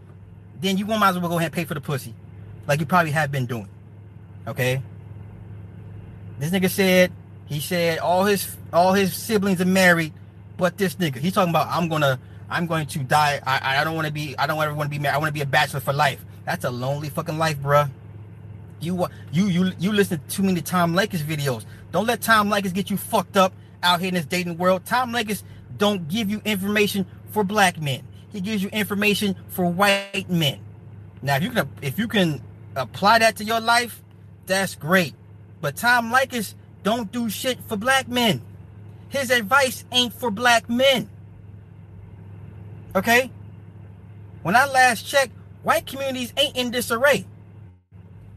[0.62, 2.14] then you might as well go ahead and pay for the pussy,
[2.68, 3.68] like you probably have been doing.
[4.48, 4.82] Okay.
[6.40, 7.12] This nigga said
[7.46, 10.14] he said all his all his siblings are married,
[10.58, 13.42] but this nigga he's talking about I'm gonna I'm going to die.
[13.46, 15.16] I I don't want to be I don't ever want to be married.
[15.16, 16.24] I want to be a bachelor for life.
[16.46, 17.90] That's a lonely fucking life, bruh.
[18.80, 21.66] You you you you listen to too many Tom Leykis videos.
[21.92, 24.86] Don't let Tom Leykis get you fucked up out here in this dating world.
[24.86, 25.44] Tom Leykis
[25.78, 28.04] don't give you information for black men.
[28.32, 30.60] He gives you information for white men.
[31.22, 32.42] Now, if you can if you can
[32.76, 34.02] apply that to your life,
[34.46, 35.14] that's great.
[35.62, 38.42] But Tom Leykis don't do shit for black men.
[39.10, 41.10] His advice ain't for black men.
[42.96, 43.32] Okay?
[44.42, 45.32] When I last checked,
[45.64, 47.26] white communities ain't in disarray.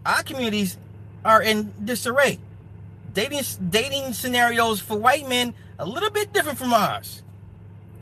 [0.05, 0.79] Our communities
[1.25, 2.39] are in disarray.
[3.13, 7.23] Dating dating scenarios for white men a little bit different from ours.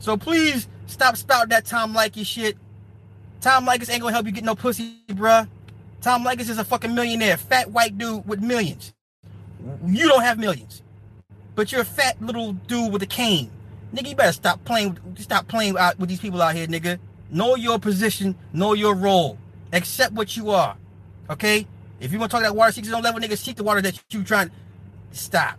[0.05, 2.55] So please stop spouting that Tom Leykis shit.
[3.41, 5.47] Tom Leykis ain't gonna help you get no pussy, bruh.
[5.99, 8.93] Tom Leykis is a fucking millionaire, fat white dude with millions.
[9.83, 10.83] You don't have millions,
[11.55, 13.49] but you're a fat little dude with a cane.
[13.95, 14.95] Nigga, you better stop playing.
[15.17, 16.99] Stop playing out with these people out here, nigga.
[17.31, 18.35] Know your position.
[18.53, 19.39] Know your role.
[19.73, 20.77] Accept what you are.
[21.31, 21.65] Okay.
[21.99, 23.99] If you want to talk that water seekers on level, nigga, seek the water that
[24.11, 24.49] you trying.
[24.49, 25.57] To stop.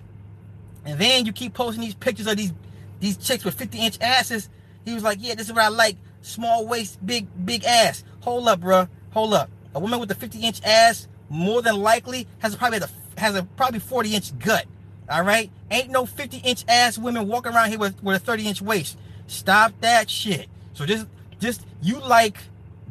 [0.85, 2.53] And then you keep posting these pictures of these
[3.01, 4.49] these chicks with 50 inch asses.
[4.85, 5.97] He was like, yeah, this is what I like.
[6.23, 8.05] Small waist, big, big ass.
[8.21, 8.89] Hold up, bro.
[9.11, 9.51] Hold up.
[9.75, 13.43] A woman with a 50 inch ass more than likely has probably a, has a
[13.43, 14.67] probably 40 inch gut.
[15.09, 15.51] All right.
[15.71, 18.99] Ain't no 50 inch ass women walking around here with, with a 30 inch waist.
[19.27, 20.49] Stop that shit.
[20.73, 21.07] So just,
[21.41, 22.39] just you like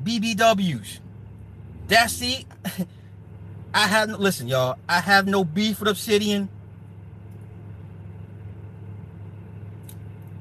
[0.04, 1.00] BBWs.
[1.88, 2.46] That's see,
[3.74, 4.78] I have listen, y'all.
[4.88, 6.50] I have no beef with Obsidian.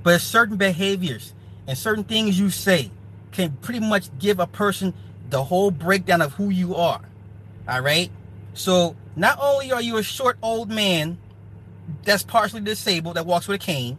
[0.05, 1.35] But certain behaviors
[1.67, 2.91] and certain things you say
[3.33, 4.95] can pretty much give a person
[5.31, 7.01] the whole breakdown of who you are.
[7.67, 8.11] All right.
[8.53, 11.19] So not only are you a short old man
[12.05, 13.99] that's partially disabled that walks with a cane,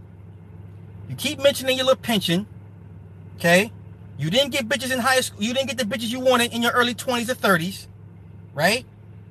[1.10, 2.48] you keep mentioning your little pension.
[3.38, 3.72] Okay.
[4.18, 5.44] You didn't get bitches in high school.
[5.44, 7.88] You didn't get the bitches you wanted in your early 20s or 30s.
[8.54, 8.86] Right.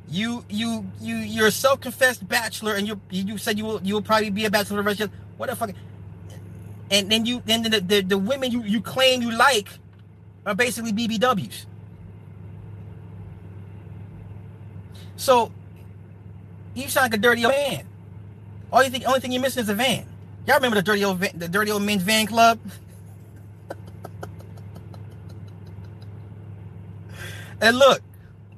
[0.08, 4.02] You you you you're a self-confessed bachelor, and you you said you will you will
[4.02, 5.70] probably be a bachelor for the rest of your what the fuck
[6.90, 9.68] and then you then the, the, the women you, you claim you like
[10.47, 11.66] are basically BBWs.
[15.16, 15.53] So
[16.75, 17.87] you sound like a dirty old man.
[18.73, 20.07] All you think, only thing you're missing is a van.
[20.47, 22.59] Y'all remember the dirty old, the dirty old men's van club?
[27.61, 28.03] and look,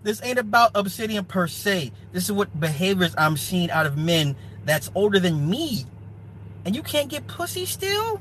[0.03, 1.93] this ain't about obsidian per se.
[2.12, 4.35] This is what behaviors I'm seeing out of men
[4.65, 5.85] that's older than me
[6.66, 8.20] and you can't get pussy still?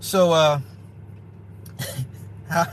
[0.00, 0.60] So uh
[2.48, 2.66] how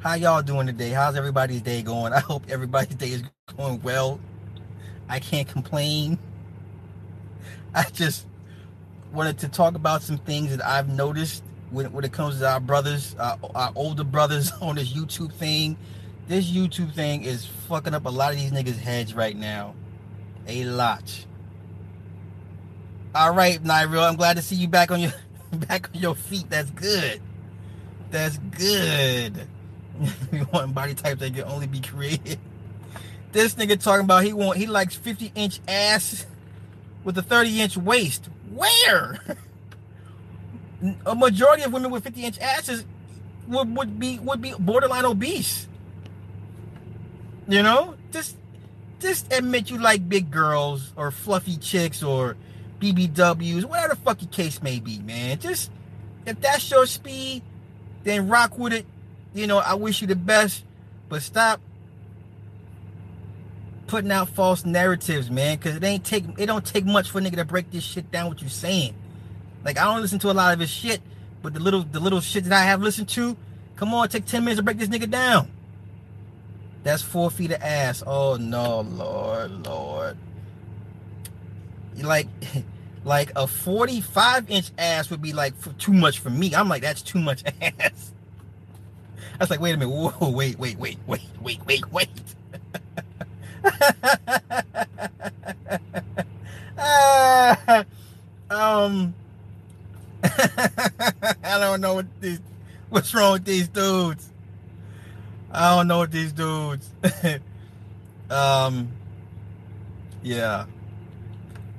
[0.00, 0.90] how y'all doing today?
[0.90, 2.12] How's everybody's day going?
[2.12, 3.22] I hope everybody's day is
[3.56, 4.18] going well.
[5.08, 6.18] I can't complain.
[7.74, 8.26] I just
[9.12, 12.60] wanted to talk about some things that I've noticed when, when it comes to our
[12.60, 15.76] brothers, our, our older brothers on this YouTube thing.
[16.28, 19.74] This YouTube thing is fucking up a lot of these niggas' heads right now.
[20.46, 21.26] A lot.
[23.14, 25.12] All right, Nyril, I'm glad to see you back on your
[25.52, 26.48] back on your feet.
[26.48, 27.20] That's good.
[28.10, 29.46] That's good.
[30.32, 32.38] we want body types that can only be created.
[33.32, 36.26] This nigga talking about he want he likes 50 inch ass
[37.04, 38.28] with a 30 inch waist.
[38.52, 39.20] Where?
[41.06, 42.84] A majority of women with 50 inch asses
[43.48, 45.68] would, would be would be borderline obese.
[47.48, 48.36] You know, just
[49.00, 52.36] just admit you like big girls or fluffy chicks or
[52.80, 55.38] BBWs, whatever the fuck your case may be, man.
[55.38, 55.70] Just
[56.26, 57.42] if that's your speed,
[58.04, 58.86] then rock with it.
[59.34, 60.64] You know, I wish you the best,
[61.08, 61.60] but stop
[63.86, 65.58] putting out false narratives, man.
[65.58, 68.10] Cause it ain't take it don't take much for a nigga to break this shit
[68.10, 68.28] down.
[68.28, 68.94] What you saying?
[69.64, 71.00] Like I don't listen to a lot of his shit,
[71.42, 73.36] but the little the little shit that I have listened to
[73.80, 75.50] Come on, take 10 minutes to break this nigga down.
[76.82, 78.02] That's four feet of ass.
[78.06, 80.18] Oh no, Lord, Lord.
[81.96, 82.26] Like,
[83.04, 86.54] like a 45 inch ass would be like too much for me.
[86.54, 88.12] I'm like, that's too much ass.
[89.32, 89.94] I was like, wait a minute.
[89.94, 92.10] Whoa, wait, wait, wait, wait, wait, wait, wait.
[96.76, 97.84] uh,
[98.50, 99.14] um,
[101.80, 102.40] don't know what these,
[102.90, 104.30] what's wrong with these dudes.
[105.50, 106.88] I don't know what these dudes.
[108.30, 108.88] um,
[110.22, 110.66] yeah.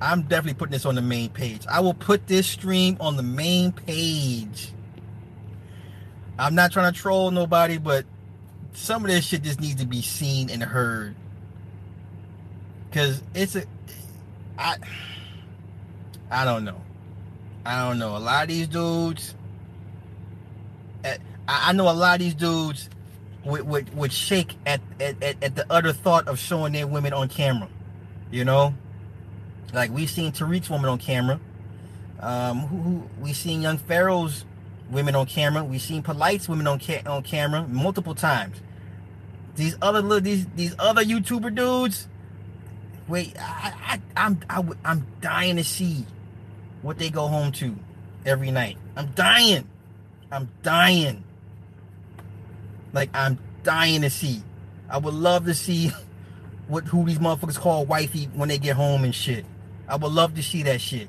[0.00, 1.64] I'm definitely putting this on the main page.
[1.70, 4.72] I will put this stream on the main page.
[6.38, 8.04] I'm not trying to troll nobody, but
[8.72, 11.14] some of this shit just needs to be seen and heard.
[12.90, 13.64] Cause it's a
[14.58, 14.76] I
[16.30, 16.80] I don't know.
[17.64, 18.16] I don't know.
[18.16, 19.34] A lot of these dudes
[21.04, 22.88] eh, I know a lot of these dudes
[23.44, 27.28] would, would, would shake at, at, at the utter thought of showing their women on
[27.28, 27.68] camera.
[28.30, 28.74] You know?
[29.72, 31.40] Like we've seen Tariq's woman on camera.
[32.20, 34.44] Um, who, who we seen Young Pharaoh's
[34.90, 35.64] women on camera.
[35.64, 38.60] We've seen Polite's women on ca- on camera multiple times.
[39.56, 42.08] These other little these these other YouTuber dudes.
[43.08, 46.06] Wait, I, I I'm I, I'm dying to see
[46.82, 47.74] what they go home to
[48.24, 48.76] every night.
[48.96, 49.66] I'm dying.
[50.32, 51.22] I'm dying.
[52.94, 54.42] Like I'm dying to see.
[54.88, 55.92] I would love to see
[56.68, 59.44] what who these motherfuckers call wifey when they get home and shit.
[59.86, 61.08] I would love to see that shit.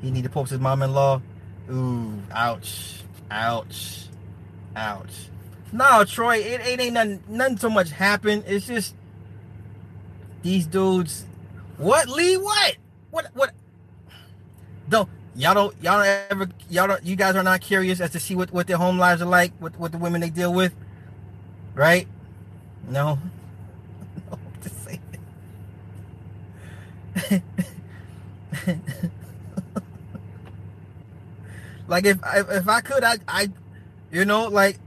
[0.00, 1.20] He need to post his mom-in-law.
[1.70, 4.06] Ooh, ouch, ouch,
[4.74, 5.12] ouch.
[5.72, 8.44] No, Troy, it, it ain't nothing, nothing so much happened.
[8.46, 8.94] It's just
[10.42, 11.24] these dudes.
[11.76, 12.36] What, Lee?
[12.36, 12.76] What?
[13.10, 13.26] What?
[13.34, 13.52] What?
[14.88, 18.20] Don't y'all don't y'all don't ever y'all don't you guys are not curious as to
[18.20, 20.74] see what what their home lives are like, with what the women they deal with,
[21.74, 22.06] right?
[22.88, 23.18] No.
[24.30, 25.00] no just say
[31.86, 33.48] like if if I could, I I
[34.10, 34.78] you know like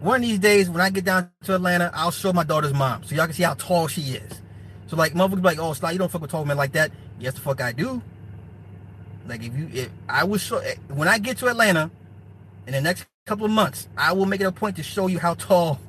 [0.00, 3.04] one of these days when I get down to Atlanta, I'll show my daughter's mom
[3.04, 4.40] so y'all can see how tall she is.
[4.86, 6.90] So like motherfuckers like, oh, Sly, you don't fuck with tall men like that.
[7.18, 8.02] Yes, the fuck I do.
[9.26, 11.90] Like if you, if I will show eh, when I get to Atlanta
[12.66, 15.18] in the next couple of months, I will make it a point to show you
[15.18, 15.80] how tall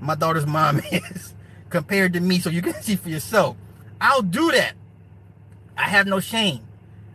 [0.00, 1.34] my daughter's mom is
[1.70, 3.56] compared to me, so you can see for yourself.
[4.00, 4.74] I'll do that.
[5.76, 6.60] I have no shame.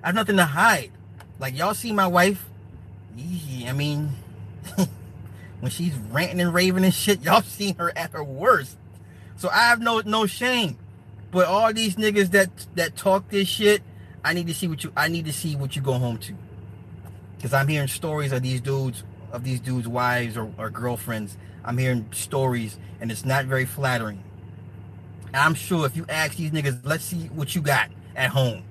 [0.03, 0.91] I have nothing to hide.
[1.39, 2.43] Like y'all see my wife.
[3.65, 4.11] I mean,
[5.59, 8.77] when she's ranting and raving and shit, y'all seen her at her worst.
[9.37, 10.77] So I have no no shame.
[11.31, 13.83] But all these niggas that that talk this shit,
[14.27, 16.33] I need to see what you I need to see what you go home to.
[17.41, 21.37] Cause I'm hearing stories of these dudes, of these dudes' wives or, or girlfriends.
[21.63, 24.21] I'm hearing stories and it's not very flattering.
[25.33, 28.63] I'm sure if you ask these niggas, let's see what you got at home.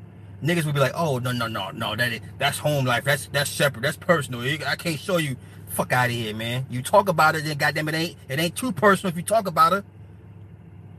[0.43, 3.05] Niggas would be like, oh no no no no that that's home life.
[3.05, 3.81] That's that's separate.
[3.81, 4.43] That's personal.
[4.43, 5.37] I can't show you.
[5.69, 6.67] Fuck out of here, man.
[6.69, 9.47] You talk about it, then goddamn it ain't it ain't too personal if you talk
[9.47, 9.87] about it.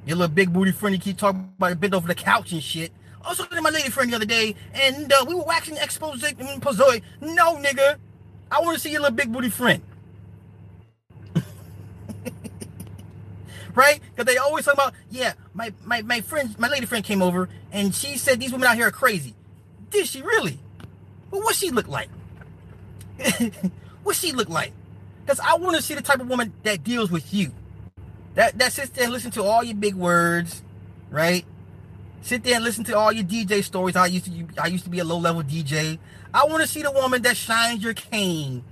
[0.08, 2.64] Your little big booty friend, you keep talking about it, bent over the couch and
[2.64, 2.92] shit.
[3.28, 5.76] I was talking to my lady friend the other day, and uh, we were waxing
[5.76, 7.02] expose and pozoi.
[7.20, 7.98] No, nigga,
[8.50, 9.82] I want to see your little big booty friend.
[13.76, 14.00] right?
[14.16, 17.50] Because they always talk about, yeah, my, my, my friend, my lady friend came over
[17.74, 19.36] and she said these women out here are crazy.
[19.90, 20.58] Did she really?
[21.30, 22.08] But what she look like?
[24.04, 24.72] what she look like?
[25.26, 27.52] Because I want to see the type of woman that deals with you.
[28.36, 30.64] That that sits there and listen to all your big words,
[31.10, 31.46] right?
[32.28, 33.96] Sit there and listen to all your DJ stories.
[33.96, 35.98] I used to I used to be a low level DJ.
[36.34, 38.66] I want to see the woman that shines your cane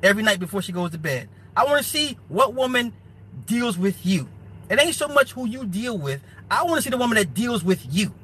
[0.00, 1.28] every night before she goes to bed.
[1.56, 2.92] I want to see what woman
[3.46, 4.28] deals with you.
[4.70, 6.22] It ain't so much who you deal with.
[6.48, 8.14] I want to see the woman that deals with you.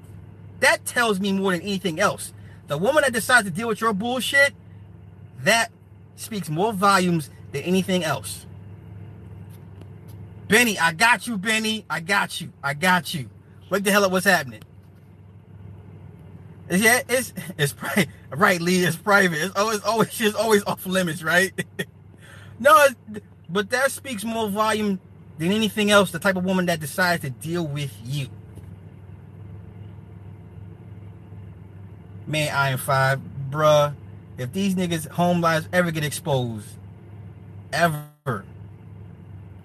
[0.60, 2.32] That tells me more than anything else.
[2.68, 4.54] The woman that decides to deal with your bullshit,
[5.40, 5.72] that
[6.14, 8.46] speaks more volumes than anything else.
[10.46, 11.84] Benny, I got you, Benny.
[11.90, 12.52] I got you.
[12.62, 13.30] I got you.
[13.70, 14.62] Wake the hell up, what's happening?
[16.70, 18.08] Yeah, it's it's private.
[18.30, 19.42] Right, Lee, it's private.
[19.42, 21.52] It's always always it's always off limits, right?
[22.60, 22.88] no,
[23.48, 25.00] but that speaks more volume
[25.38, 28.28] than anything else, the type of woman that decides to deal with you.
[32.26, 33.94] Man, Iron 5, bruh,
[34.38, 36.68] if these niggas' home lives ever get exposed,
[37.72, 38.44] ever,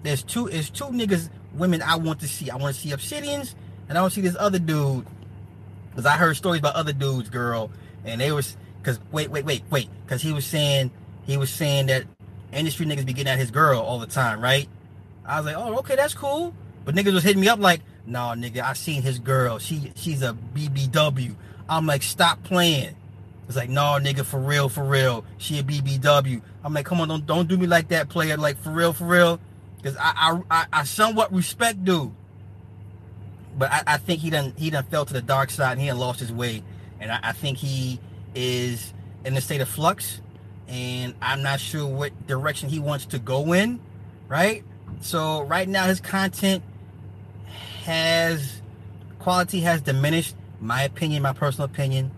[0.02, 2.50] there's two, there's two niggas, women I want to see.
[2.50, 3.54] I want to see Obsidians,
[3.88, 5.06] and I don't see this other dude.
[5.90, 7.70] Because I heard stories about other dudes, girl,
[8.04, 10.90] and they was, because, wait, wait, wait, wait, because he was saying
[11.26, 12.04] he was saying that
[12.52, 14.68] industry niggas be getting at his girl all the time, right?
[15.24, 16.54] I was like, oh, okay, that's cool.
[16.84, 19.58] But niggas was hitting me up like, nah, nigga, I seen his girl.
[19.58, 21.34] She she's a BBW.
[21.68, 22.94] I'm like, stop playing.
[23.48, 25.24] It's like, no, nigga, for real, for real.
[25.38, 26.40] She a BBW.
[26.64, 28.36] I'm like, come on, don't don't do me like that, player.
[28.36, 29.40] Like for real, for real.
[29.82, 32.12] Cause I I I, I somewhat respect dude.
[33.56, 35.88] But I, I think he done he done fell to the dark side and he
[35.88, 36.62] done lost his way.
[37.00, 38.00] And I, I think he
[38.34, 38.92] is
[39.24, 40.20] in a state of flux.
[40.68, 43.80] And I'm not sure what direction he wants to go in.
[44.28, 44.64] Right?
[45.00, 46.62] So right now his content
[47.84, 48.62] has
[49.18, 50.34] quality has diminished.
[50.60, 52.10] My opinion, my personal opinion.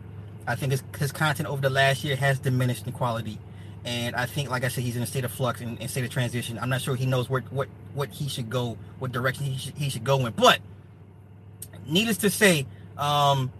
[0.47, 3.39] I think his, his content over the last year has diminished in quality.
[3.85, 6.05] And I think, like I said, he's in a state of flux and, and state
[6.05, 6.59] of transition.
[6.59, 9.75] I'm not sure he knows what what what he should go, what direction he should,
[9.75, 10.33] he should go in.
[10.33, 10.61] But
[11.89, 12.67] needless to say,
[12.97, 13.51] um,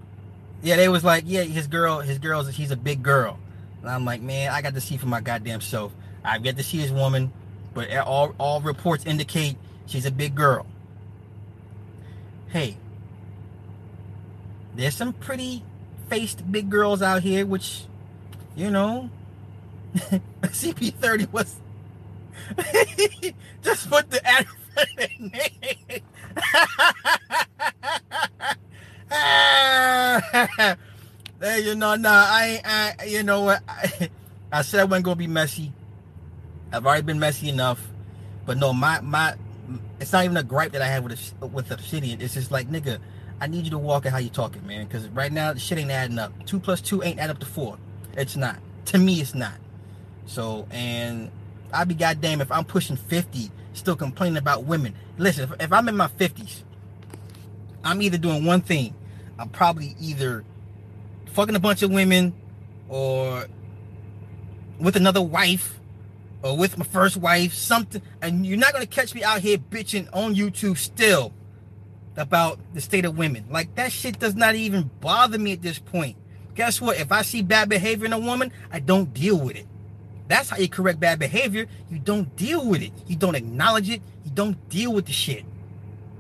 [0.63, 3.39] yeah, they was like, yeah, his girl, his girl's, she's a big girl.
[3.81, 5.93] And I'm like, man, I got to see for my goddamn self.
[6.25, 7.33] I've got to see his woman,
[7.75, 9.57] but all all reports indicate
[9.87, 10.67] she's a big girl.
[12.49, 12.77] Hey,
[14.75, 15.63] there's some pretty
[16.09, 17.85] faced big girls out here, which,
[18.57, 19.11] you know,
[19.95, 21.57] CP30 was
[23.63, 24.47] just put the ad
[25.19, 26.03] name.
[29.11, 30.77] Ah!
[31.41, 33.63] hey, you know, nah, I, I, you know what?
[33.69, 34.11] I,
[34.53, 35.73] I said I wasn't gonna be messy.
[36.73, 37.81] I've already been messy enough,
[38.47, 39.35] but no, my my,
[40.01, 42.21] it's not even a gripe that I have with with Obsidian.
[42.21, 42.99] It's just like, nigga,
[43.41, 44.87] I need you to walk it how you talking, man.
[44.87, 46.33] Because right now, the shit ain't adding up.
[46.47, 47.79] Two plus two ain't add up to four.
[48.17, 48.59] It's not.
[48.87, 49.55] To me, it's not.
[50.27, 51.31] So, and
[51.73, 54.95] I'd be goddamn if I'm pushing 50, still complaining about women.
[55.17, 56.63] Listen, if, if I'm in my 50s,
[57.85, 58.95] I'm either doing one thing.
[59.39, 60.45] I'm probably either
[61.33, 62.35] fucking a bunch of women
[62.89, 63.47] or
[64.79, 65.79] with another wife
[66.43, 68.03] or with my first wife, something.
[68.23, 71.33] And you're not going to catch me out here bitching on YouTube still
[72.17, 73.47] about the state of women.
[73.51, 76.17] Like that shit does not even bother me at this point.
[76.55, 76.99] Guess what?
[76.99, 79.67] If I see bad behavior in a woman, I don't deal with it.
[80.27, 81.67] That's how you correct bad behavior.
[81.91, 82.93] You don't deal with it.
[83.07, 84.03] You don't acknowledge it.
[84.25, 85.45] You don't deal with the shit.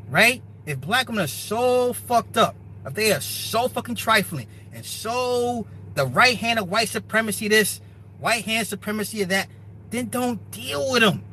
[0.08, 0.42] Right?
[0.68, 2.54] If black women are so fucked up,
[2.84, 7.80] if they are so fucking trifling and so the right hand of white supremacy, this
[8.20, 9.48] white hand supremacy of that,
[9.88, 11.24] then don't deal with them.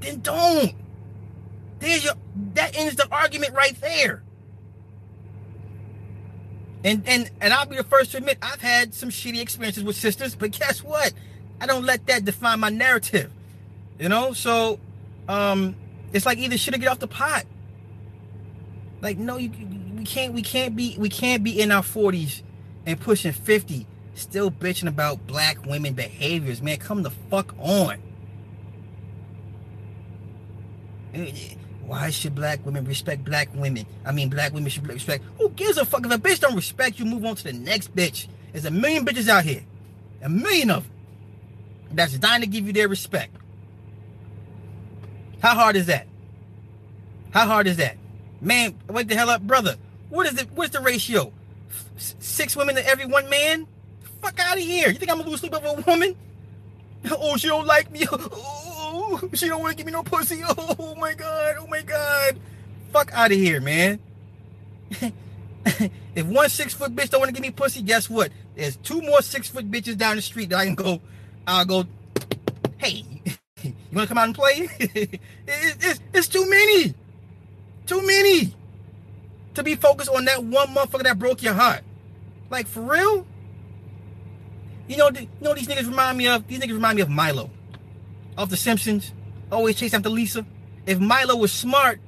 [0.00, 0.74] Then don't.
[1.78, 2.14] There's your
[2.54, 4.24] that ends the argument right there.
[6.82, 9.94] And and and I'll be the first to admit I've had some shitty experiences with
[9.94, 11.12] sisters, but guess what?
[11.60, 13.30] I don't let that define my narrative.
[14.00, 14.80] You know, so
[15.28, 15.76] um
[16.12, 17.44] it's like either shit or get off the pot.
[19.04, 19.50] Like no, you
[19.94, 22.40] we can't we can't be we can't be in our 40s
[22.86, 26.78] and pushing 50 still bitching about black women behaviors, man.
[26.78, 27.98] Come the fuck on.
[31.12, 33.84] Eh, eh, why should black women respect black women?
[34.06, 35.22] I mean, black women should respect.
[35.36, 37.04] Who gives a fuck if a bitch don't respect you?
[37.04, 38.26] Move on to the next bitch.
[38.52, 39.64] There's a million bitches out here,
[40.22, 40.92] a million of them.
[41.92, 43.36] That's dying to give you their respect.
[45.42, 46.06] How hard is that?
[47.32, 47.98] How hard is that?
[48.44, 49.76] Man, wake the hell up, brother.
[50.10, 50.48] What is it?
[50.54, 51.32] What's the ratio?
[51.96, 53.66] Six women to every one man?
[54.20, 54.88] Fuck out of here.
[54.88, 56.14] You think I'm gonna lose sleep over a woman?
[57.10, 58.06] Oh, she don't like me.
[58.12, 60.42] Oh, she don't want to give me no pussy.
[60.46, 61.56] Oh my god.
[61.58, 62.38] Oh my god.
[62.92, 63.98] Fuck out of here, man.
[66.14, 68.30] if one six foot bitch don't want to give me pussy, guess what?
[68.56, 71.00] There's two more six foot bitches down the street that I can go.
[71.46, 71.84] I'll go.
[72.78, 73.04] Hey,
[73.62, 74.68] you want to come out and play?
[74.78, 76.94] it's, it's, it's too many.
[77.86, 78.54] Too many.
[79.54, 81.82] To be focused on that one motherfucker that broke your heart.
[82.50, 83.26] Like for real?
[84.88, 86.46] You know, you know these niggas remind me of?
[86.46, 87.50] These niggas remind me of Milo,
[88.36, 89.12] of The Simpsons.
[89.50, 90.44] Always chase after Lisa.
[90.86, 92.00] If Milo was smart,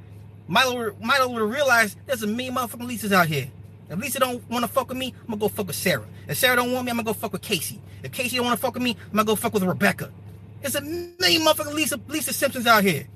[0.49, 3.49] Milo Milo would have realized there's a million motherfucking Lisas out here.
[3.89, 6.07] If Lisa don't want to fuck with me, I'm gonna go fuck with Sarah.
[6.29, 7.81] If Sarah don't want me, I'm gonna go fuck with Casey.
[8.03, 10.11] If Casey don't want to fuck with me, I'm gonna go fuck with Rebecca.
[10.61, 13.07] There's a million motherfucking Lisa Lisa Simpsons out here,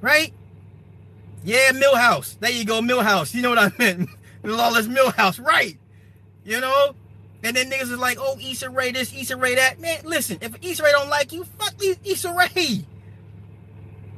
[0.00, 0.32] right?
[1.44, 2.38] Yeah, Milhouse.
[2.38, 3.34] There you go, Milhouse.
[3.34, 4.08] You know what I meant?
[4.42, 5.78] Lawless Milhouse, right?
[6.44, 6.94] You know,
[7.42, 9.80] and then niggas is like, oh, Issa Rae this, Issa Rae that.
[9.80, 11.74] Man, listen, if Issa Rae don't like you, fuck
[12.04, 12.84] Issa Rae.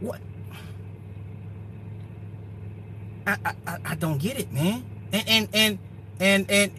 [0.00, 0.20] What?
[3.26, 4.84] I, I, I don't get it, man.
[5.12, 5.78] And and and
[6.20, 6.72] and, and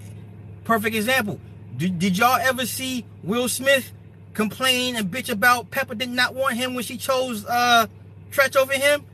[0.64, 1.40] perfect example.
[1.78, 3.92] Did, did y'all ever see Will Smith
[4.34, 7.88] complain and bitch about Pepa did not want him when she chose uh
[8.32, 9.06] Treach over him?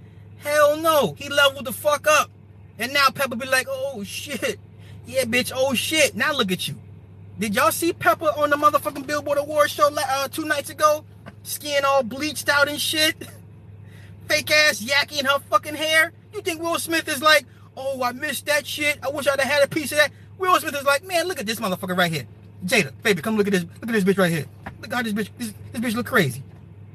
[0.44, 1.14] Hell no.
[1.18, 2.30] He leveled the fuck up.
[2.80, 4.60] And now Pepa be like, oh shit.
[5.06, 6.16] Yeah, bitch, oh shit.
[6.16, 6.76] Now look at you.
[7.40, 11.04] Did y'all see Pepa on the motherfucking Billboard Award show uh, two nights ago?
[11.44, 13.16] Skin all bleached out and shit.
[14.28, 16.12] Fake ass Yaki in her fucking hair.
[16.34, 19.00] You think Will Smith is like, oh, I missed that shit.
[19.04, 20.12] I wish I'd have had a piece of that.
[20.38, 22.28] Will Smith is like, man, look at this motherfucker right here.
[22.66, 23.64] Jada, baby, come look at this.
[23.64, 24.46] Look at this bitch right here.
[24.82, 26.44] Look how this bitch, this, this bitch look crazy.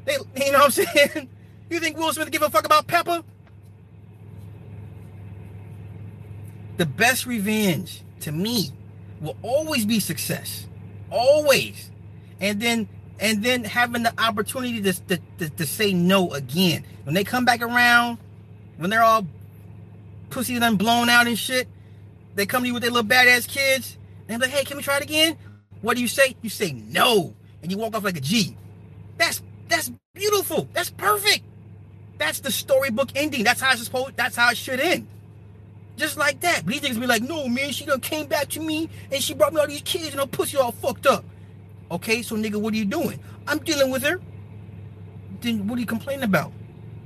[0.05, 0.70] They, you know what I'm
[1.12, 1.28] saying?
[1.70, 3.24] You think Will Smith give a fuck about Pepa?
[6.77, 8.70] The best revenge to me
[9.20, 10.66] will always be success.
[11.11, 11.91] Always.
[12.41, 16.85] And then and then having the opportunity to, to, to, to say no again.
[17.05, 18.18] When they come back around,
[18.77, 19.27] when they're all
[20.29, 21.66] pussy done blown out and shit,
[22.35, 23.97] they come to you with their little badass kids,
[24.29, 25.39] and they're like, hey, can we try it again?
[25.81, 26.37] What do you say?
[26.43, 27.35] You say no.
[27.62, 28.57] And you walk off like a G.
[29.16, 30.68] That's that's beautiful.
[30.72, 31.45] That's perfect.
[32.18, 33.45] That's the storybook ending.
[33.45, 35.09] That's how it's supposed that's how it should end.
[35.97, 36.64] Just like that.
[36.64, 39.34] But these niggas be like, no, man, she done came back to me and she
[39.34, 41.24] brought me all these kids and her pussy all fucked up.
[41.90, 43.18] Okay, so nigga, what are you doing?
[43.47, 44.20] I'm dealing with her.
[45.40, 46.53] Then what are you complaining about?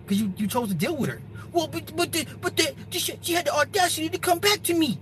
[0.03, 1.20] Because you, you chose to deal with her.
[1.53, 4.74] Well, but but the, but the, she, she had the audacity to come back to
[4.74, 4.99] me.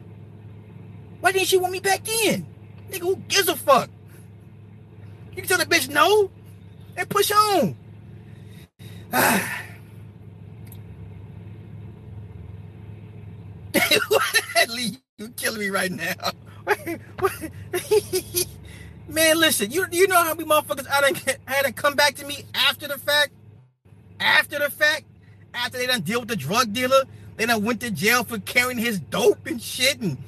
[1.21, 2.47] Why didn't she want me back then?
[2.91, 3.91] Nigga, who gives a fuck?
[5.33, 6.31] You can tell the bitch no
[6.97, 7.77] and push on.
[9.11, 9.68] Ah.
[14.69, 16.15] Lee, you killing me right now.
[19.09, 21.15] Man, listen, you you know how many motherfuckers I done,
[21.47, 23.31] had to come back to me after the fact?
[24.21, 25.05] After the fact?
[25.55, 27.05] After they done deal with the drug dealer?
[27.37, 30.19] They done went to jail for carrying his dope and shit and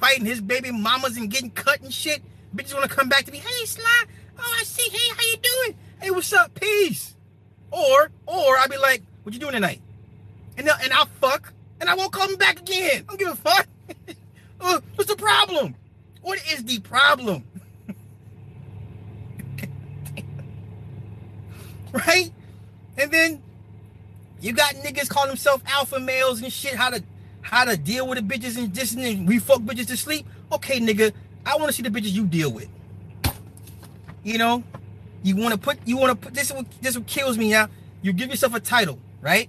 [0.00, 2.22] fighting his baby mamas and getting cut and shit.
[2.54, 4.04] Bitches wanna come back to me, hey Sly,
[4.38, 5.78] oh I see, hey, how you doing?
[6.00, 6.54] Hey, what's up?
[6.54, 7.14] Peace.
[7.70, 9.80] Or, or I'd be like, what you doing tonight?
[10.58, 13.02] And, and I'll fuck and I won't come back again.
[13.02, 13.66] I don't give a fuck.
[14.60, 15.74] uh, what's the problem?
[16.22, 17.44] What is the problem?
[21.92, 22.32] right?
[22.98, 23.42] And then
[24.40, 27.02] you got niggas call themselves alpha males and shit, how to
[27.42, 30.26] how to deal with the bitches and this and we fuck bitches to sleep.
[30.52, 31.12] Okay, nigga,
[31.44, 32.68] I want to see the bitches you deal with.
[34.24, 34.64] You know,
[35.22, 36.52] you want to put you want to put this.
[36.52, 37.68] What, this what kills me now.
[38.02, 39.48] You give yourself a title, right?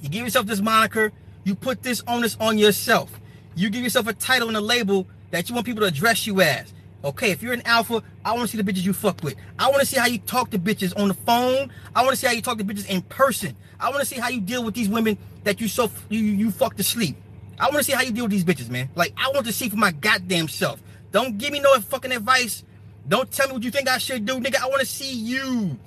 [0.00, 1.12] You give yourself this moniker.
[1.44, 3.10] You put this onus on yourself.
[3.54, 6.40] You give yourself a title and a label that you want people to address you
[6.40, 6.72] as.
[7.02, 9.34] Okay, if you're an alpha, I want to see the bitches you fuck with.
[9.58, 11.70] I want to see how you talk to bitches on the phone.
[11.94, 13.56] I want to see how you talk to bitches in person.
[13.78, 16.50] I want to see how you deal with these women that you so you you
[16.50, 17.16] fuck to sleep.
[17.58, 18.90] I want to see how you deal with these bitches, man.
[18.94, 20.82] Like I want to see for my goddamn self.
[21.10, 22.64] Don't give me no fucking advice.
[23.08, 24.62] Don't tell me what you think I should do, nigga.
[24.62, 25.78] I want to see you.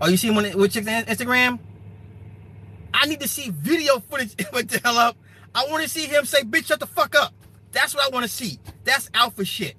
[0.00, 1.60] Oh, you see him on with chicks on Instagram?
[3.00, 5.16] I need to see video footage the hell up.
[5.54, 7.32] I want to see him say, bitch, shut the fuck up.
[7.72, 8.58] That's what I want to see.
[8.84, 9.76] That's alpha shit.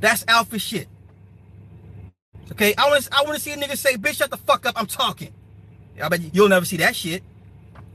[0.00, 0.88] That's alpha shit.
[2.52, 4.66] Okay, I want to I want to see a nigga say, bitch, shut the fuck
[4.66, 4.74] up.
[4.76, 5.32] I'm talking.
[6.02, 7.24] I bet you'll never see that shit.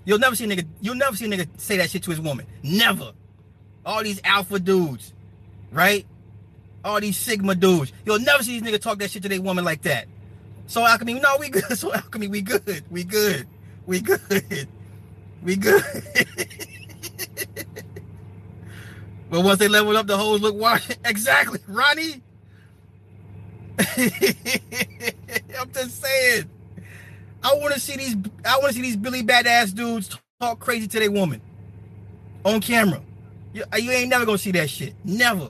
[0.05, 2.21] You'll never see a nigga, you'll never see a nigga say that shit to his
[2.21, 2.45] woman.
[2.63, 3.13] Never.
[3.85, 5.13] All these alpha dudes,
[5.71, 6.05] right?
[6.83, 7.93] All these sigma dudes.
[8.05, 10.07] You'll never see these niggas talk that shit to their woman like that.
[10.67, 11.63] So alchemy, no, we good.
[11.77, 12.83] So alchemy, we good.
[12.91, 13.47] We good.
[13.87, 14.67] We good.
[15.43, 15.83] We good.
[19.29, 20.97] but once they level up, the hoes look washed.
[21.05, 22.21] Exactly, Ronnie.
[23.79, 26.49] I'm just saying.
[27.43, 28.15] I want to see these.
[28.45, 31.41] I want to see these Billy badass dudes talk crazy to their woman
[32.45, 33.01] on camera.
[33.53, 34.95] You, uh, you ain't never gonna see that shit.
[35.05, 35.49] Never.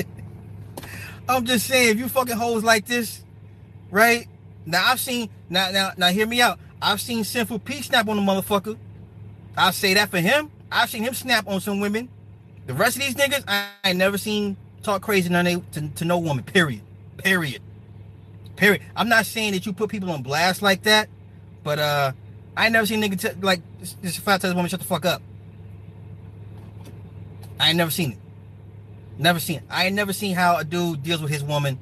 [1.38, 3.24] I'm just saying, if you fucking hoes like this,
[3.90, 4.28] right?
[4.66, 6.60] Now I've seen now now now hear me out.
[6.82, 8.78] I've seen Sinful P snap on the motherfucker.
[9.58, 10.52] I'll say that for him.
[10.72, 12.10] I've seen him snap on some women.
[12.68, 16.20] The rest of these niggas, I ain't never seen talk crazy to, to, to no
[16.20, 16.44] woman.
[16.44, 16.82] Period.
[17.18, 17.62] Period.
[18.56, 18.82] Period.
[18.96, 21.10] I'm not saying that you put people on blast like that,
[21.64, 22.12] but uh,
[22.56, 23.62] I ain't never seen nigga t- like
[24.02, 25.22] just flat tell this woman shut the fuck up.
[27.60, 28.18] I ain't never seen it.
[29.18, 29.62] Never seen.
[29.70, 31.78] I ain't never seen how a dude deals with his woman.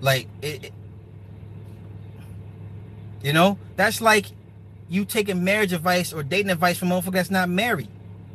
[0.00, 0.72] Like it, it
[3.22, 4.26] you know, that's like
[4.88, 7.88] you taking marriage advice or dating advice from a motherfucker that's not married.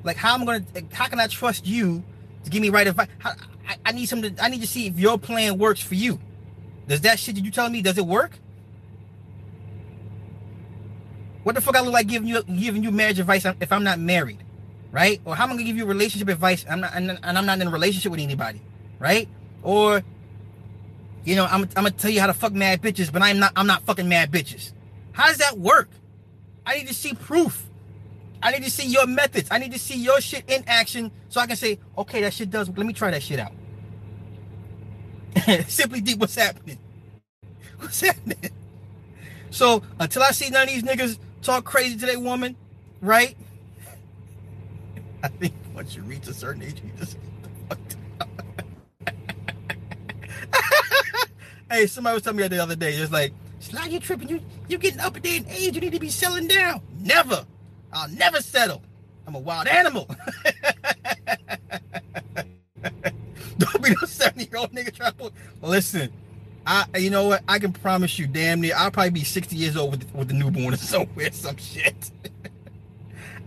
[0.03, 2.03] Like how am I gonna how can I trust you
[2.43, 3.07] to give me right advice?
[3.19, 3.31] How,
[3.67, 6.19] I, I need some to, I need to see if your plan works for you.
[6.87, 8.37] Does that shit that you telling me does it work?
[11.43, 13.99] What the fuck I look like giving you giving you marriage advice if I'm not
[13.99, 14.44] married?
[14.95, 15.19] Right?
[15.25, 16.65] Or how am I gonna give you relationship advice?
[16.69, 18.61] I'm not, and I'm not in a relationship with anybody,
[18.97, 19.27] right?
[19.61, 20.01] Or,
[21.25, 23.51] you know, I'm, I'm gonna tell you how to fuck mad bitches, but I'm not,
[23.57, 24.71] I'm not fucking mad bitches.
[25.11, 25.89] How does that work?
[26.65, 27.67] I need to see proof.
[28.41, 29.49] I need to see your methods.
[29.51, 32.49] I need to see your shit in action so I can say, okay, that shit
[32.49, 32.69] does.
[32.69, 33.51] Let me try that shit out.
[35.67, 36.79] Simply deep, what's happening?
[37.79, 38.37] What's happening?
[39.51, 42.55] So until I see none of these niggas talk crazy to their woman,
[43.01, 43.35] right?
[45.25, 47.17] I think once you reach a certain age, you just
[51.71, 54.29] hey, somebody was telling me the other day, just like, Sly, you tripping.
[54.29, 55.73] You you getting up there in age.
[55.73, 56.79] You need to be settling down.
[56.99, 57.43] Never.
[57.91, 58.83] I'll never settle.
[59.25, 60.07] I'm a wild animal.
[63.57, 65.31] Don't be no 70 year old nigga to
[65.63, 66.11] Listen,
[66.67, 67.41] I you know what?
[67.47, 70.35] I can promise you, damn near, I'll probably be 60 years old with, with the
[70.35, 72.11] newborn or somewhere, some shit.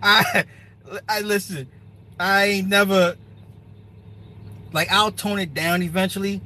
[0.03, 0.45] I
[1.09, 1.69] I listen,
[2.19, 3.17] I ain't never
[4.73, 6.41] like I'll tone it down eventually,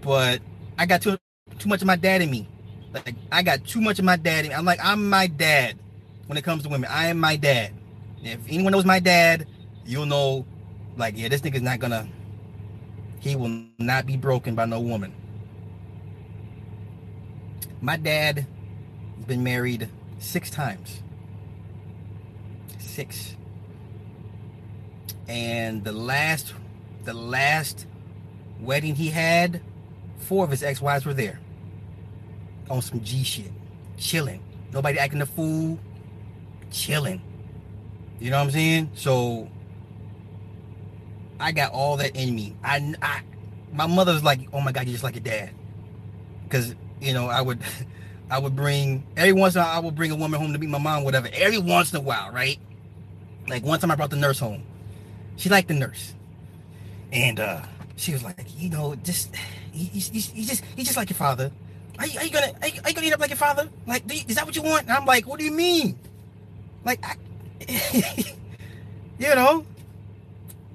[0.00, 0.40] but
[0.78, 1.18] I got too
[1.58, 2.48] too much of my dad in me.
[2.92, 4.46] Like I got too much of my dad.
[4.50, 5.78] I'm like I'm my dad
[6.26, 6.90] when it comes to women.
[6.90, 7.72] I am my dad.
[8.22, 9.46] If anyone knows my dad,
[9.84, 10.46] you'll know.
[10.96, 12.08] Like yeah, this nigga's not gonna.
[13.20, 15.14] He will not be broken by no woman.
[17.80, 18.46] My dad
[19.16, 19.88] has been married
[20.18, 21.02] six times.
[22.78, 23.36] Six.
[25.28, 26.52] And the last,
[27.04, 27.86] the last
[28.60, 29.60] wedding he had,
[30.18, 31.40] four of his ex-wives were there
[32.70, 33.52] on some G shit,
[33.96, 34.42] chilling.
[34.72, 35.78] Nobody acting the fool,
[36.70, 37.20] chilling.
[38.18, 38.90] You know what I'm saying?
[38.94, 39.48] So
[41.38, 42.56] I got all that in me.
[42.64, 43.22] I, I
[43.72, 45.50] my mother's like, oh my god, you're just like your dad,
[46.44, 47.60] because you know I would.
[48.30, 50.58] I would bring every once in a while I would bring a woman home to
[50.58, 51.28] meet my mom, whatever.
[51.34, 52.58] Every once in a while, right?
[53.46, 54.62] Like one time I brought the nurse home.
[55.36, 56.14] She liked the nurse.
[57.12, 57.62] And uh
[57.96, 59.34] she was like, you know, just
[59.72, 61.50] he's, just he's just like your father.
[61.98, 63.68] Are you, are you gonna are you, are you, gonna eat up like your father?
[63.86, 64.82] Like, you, is that what you want?
[64.82, 65.98] And I'm like, what do you mean?
[66.84, 67.16] Like, I,
[69.18, 69.64] you know.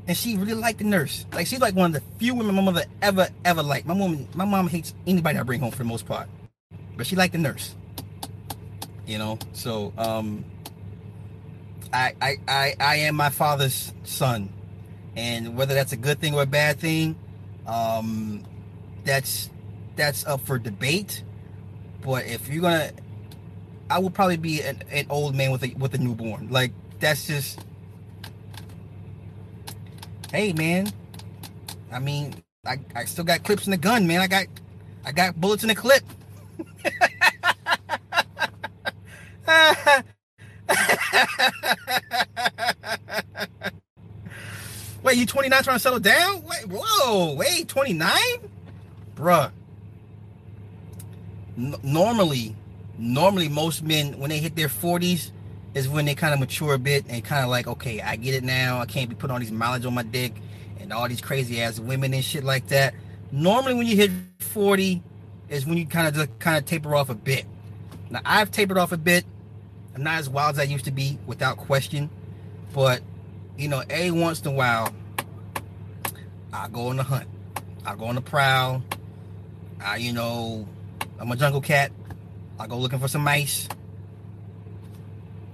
[0.08, 1.26] And she really liked the nurse.
[1.34, 3.88] Like, she's like one of the few women my mother ever ever liked.
[3.88, 6.30] My mom, my mom hates anybody I bring home for the most part,
[6.96, 7.76] but she liked the nurse.
[9.06, 10.46] You know, so um,
[11.94, 14.50] I I I, I am my father's son,
[15.16, 17.16] and whether that's a good thing or a bad thing,
[17.68, 18.44] um,
[19.06, 19.50] that's
[19.96, 21.24] that's up for debate.
[22.04, 22.92] But if you're gonna,
[23.90, 26.50] I would probably be an, an old man with a with a newborn.
[26.50, 27.60] Like that's just,
[30.32, 30.92] hey man.
[31.92, 32.36] I mean,
[32.66, 34.22] I, I still got clips in the gun, man.
[34.22, 34.46] I got
[35.06, 36.04] I got bullets in the clip.
[45.04, 46.44] Wait, you 29 trying to settle down?
[46.44, 48.18] Wait, whoa, wait, 29?
[49.16, 49.52] Bruh,
[51.56, 52.56] normally,
[52.98, 55.32] normally most men when they hit their 40s
[55.76, 58.34] is when they kind of mature a bit and kind of like, okay, I get
[58.34, 58.80] it now.
[58.80, 60.34] I can't be putting all these mileage on my dick
[60.80, 62.96] and all these crazy ass women and shit like that.
[63.32, 65.02] Normally, when you hit 40,
[65.50, 67.46] is when you kind of just kind of taper off a bit.
[68.10, 69.26] Now, I've tapered off a bit.
[69.98, 72.12] I'm not as wild as I used to be, without question.
[72.72, 73.02] But
[73.58, 74.94] you know, every once in a while,
[76.54, 77.28] I go on the hunt.
[77.84, 78.84] I go on the prowl.
[79.82, 80.68] I, you know,
[81.20, 81.92] I'm a jungle cat.
[82.60, 83.68] I go looking for some mice,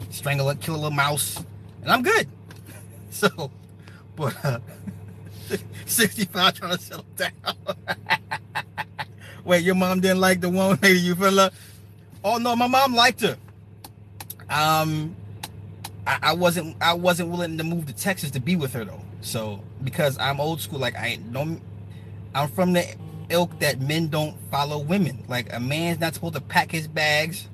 [0.10, 1.38] strangle it, kill a little mouse,
[1.82, 2.28] and I'm good.
[3.12, 3.52] So,
[4.16, 4.58] but uh,
[5.86, 7.32] 65 trying to settle down.
[9.46, 11.54] Wait, your mom didn't like the one lady you feel like?
[12.24, 13.38] Oh no, my mom liked her.
[14.54, 15.16] Um,
[16.06, 19.02] I, I wasn't I wasn't willing to move to Texas to be with her though.
[19.22, 21.62] So because I'm old school, like I don't,
[22.36, 22.86] I'm from the
[23.30, 25.24] ilk that men don't follow women.
[25.28, 27.48] Like a man's not supposed to pack his bags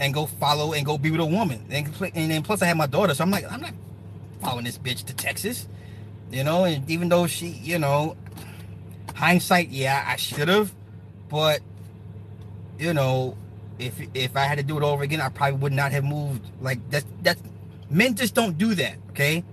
[0.00, 1.64] and go follow and go be with a woman.
[1.70, 3.74] And, and then plus I have my daughter, so I'm like, I'm not
[4.40, 5.68] following this bitch to Texas.
[6.30, 8.16] You know, and even though she, you know,
[9.14, 10.74] hindsight, yeah, I should have,
[11.28, 11.60] but
[12.78, 13.36] you know,
[13.78, 16.44] if if I had to do it over again, I probably would not have moved.
[16.60, 17.42] Like that's that's
[17.90, 18.96] men just don't do that.
[19.10, 19.44] Okay,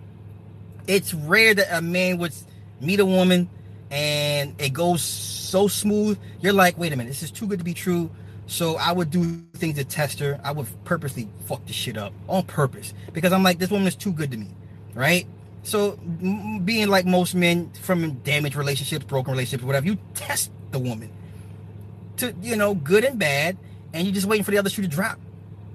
[0.88, 2.34] it's rare that a man would
[2.82, 3.49] meet a woman
[3.91, 6.17] and it goes so smooth.
[6.41, 8.09] You're like, wait a minute, this is too good to be true.
[8.47, 10.39] So I would do things to test her.
[10.43, 13.95] I would purposely fuck the shit up on purpose because I'm like, this woman is
[13.95, 14.49] too good to me,
[14.93, 15.26] right?
[15.63, 15.93] So
[16.63, 21.11] being like most men from damaged relationships, broken relationships, whatever, you test the woman
[22.17, 23.57] to you know good and bad,
[23.95, 25.19] and you're just waiting for the other shoe to drop,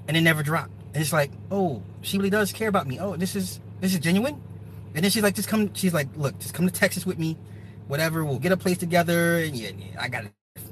[0.06, 0.70] and it never dropped.
[0.94, 2.98] And it's like, oh, she really does care about me.
[3.00, 4.40] Oh, this is this is genuine.
[4.94, 5.72] And then she's like, just come.
[5.74, 7.36] She's like, look, just come to Texas with me
[7.90, 8.24] whatever.
[8.24, 9.38] We'll get a place together.
[9.38, 10.24] And yeah, I got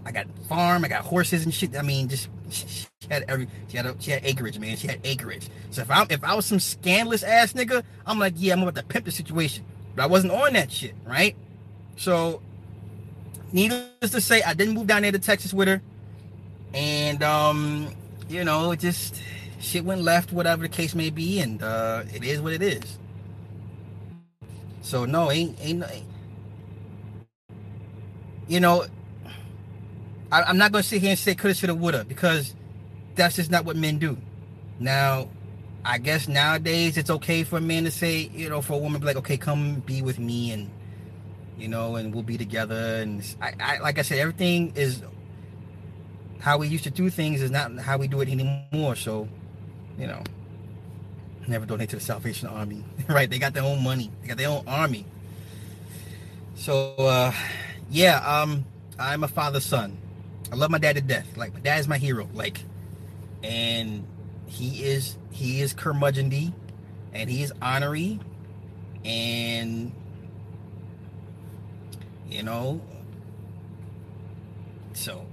[0.07, 0.85] I got farm.
[0.85, 1.77] I got horses and shit.
[1.77, 4.77] I mean, just she had every she had a, she had acreage, man.
[4.77, 5.49] She had acreage.
[5.71, 8.77] So if I if I was some scandalous ass nigga, I'm like, yeah, I'm about
[8.77, 9.65] to pimp the situation.
[9.95, 11.37] But I wasn't on that shit, right?
[11.97, 12.41] So
[13.53, 15.83] needless to say, I didn't move down there to Texas with her.
[16.75, 17.95] And um,
[18.29, 19.23] you know, just
[19.61, 22.99] shit went left, whatever the case may be, and uh it is what it is.
[24.83, 26.07] So no, ain't ain't, ain't
[28.49, 28.87] you know,
[30.33, 32.55] I, am not gonna sit here and say coulda, shoulda, woulda, because
[33.17, 34.19] that's just not what men do.
[34.81, 35.29] Now,
[35.85, 39.01] I guess nowadays it's okay for a man to say, you know, for a woman
[39.01, 40.71] be like, okay, come be with me and
[41.59, 43.01] you know, and we'll be together.
[43.03, 45.03] And I, I like I said, everything is
[46.41, 48.97] how we used to do things is not how we do it anymore.
[48.97, 49.29] So,
[49.99, 50.23] you know,
[51.47, 53.29] never donate to the Salvation Army, right?
[53.29, 55.05] They got their own money, they got their own army.
[56.55, 57.33] So, uh,
[57.91, 58.65] yeah, um,
[58.99, 59.97] I'm a father's son.
[60.51, 61.37] I love my dad to death.
[61.37, 62.29] Like my dad is my hero.
[62.35, 62.61] Like,
[63.43, 64.05] and
[64.47, 66.53] he is he is curmudgeonly,
[67.13, 68.19] and he is honorary,
[69.05, 69.93] and
[72.29, 72.81] you know.
[74.95, 75.25] So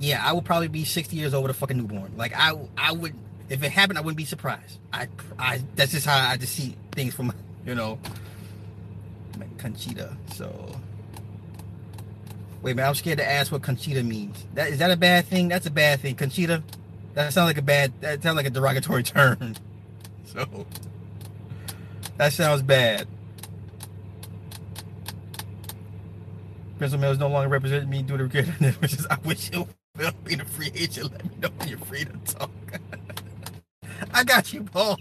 [0.00, 2.16] yeah, I would probably be 60 years old with a fucking newborn.
[2.16, 3.14] Like I, I would
[3.48, 4.78] if it happened, I wouldn't be surprised.
[4.92, 7.32] I, I that's just how I just see things from
[7.66, 7.98] you know,
[9.58, 10.16] Conchita.
[10.34, 10.76] So
[12.62, 14.44] Wait minute, I'm scared to ask what Conchita means.
[14.54, 15.46] That is that a bad thing?
[15.46, 16.16] That's a bad thing.
[16.16, 16.64] Conchita?
[17.14, 19.54] That sounds like a bad that sounds like a derogatory term.
[20.24, 20.66] So
[22.16, 23.06] that sounds bad.
[26.78, 28.46] Prince Mills no longer represents me due to regret.
[28.80, 29.68] Which I wish you
[29.98, 31.12] will be a free agent.
[31.12, 32.50] Let me know when you're free to talk.
[34.12, 34.98] I got you, Paul.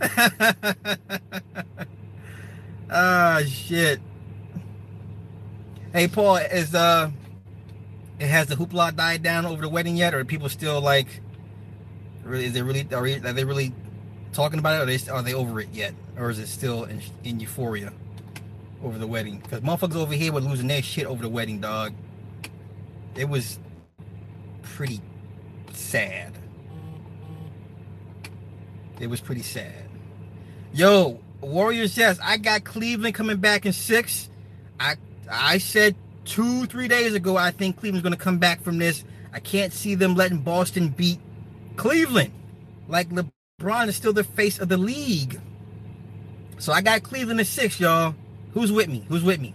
[2.90, 4.00] Ah, shit.
[5.92, 7.10] Hey, Paul, is uh,
[8.20, 11.08] it has the hoopla died down over the wedding yet, or are people still like,
[12.22, 12.44] really?
[12.44, 13.72] Is they really are, are they really
[14.32, 16.84] talking about it, or are they are they over it yet, or is it still
[16.84, 17.92] in, in euphoria
[18.84, 19.38] over the wedding?
[19.38, 21.94] Because motherfuckers over here were losing their shit over the wedding, dog.
[23.16, 23.58] It was
[24.62, 25.00] pretty
[25.72, 26.32] sad.
[29.00, 29.84] It was pretty sad.
[30.72, 34.28] Yo, Warriors, yes, I got Cleveland coming back in six.
[34.80, 34.96] I
[35.30, 35.94] I said
[36.24, 39.04] two, three days ago, I think Cleveland's to come back from this.
[39.32, 41.20] I can't see them letting Boston beat
[41.76, 42.32] Cleveland.
[42.88, 45.40] Like LeBron is still the face of the league.
[46.58, 48.14] So I got Cleveland in six, y'all.
[48.52, 49.04] Who's with me?
[49.08, 49.54] Who's with me?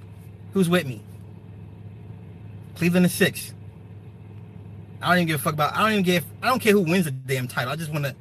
[0.53, 1.01] Who's with me?
[2.79, 3.53] Cleveland at six.
[5.01, 5.75] I don't even give a fuck about.
[5.75, 6.25] I don't even give.
[6.41, 7.71] I don't care who wins the damn title.
[7.71, 8.15] I just want to,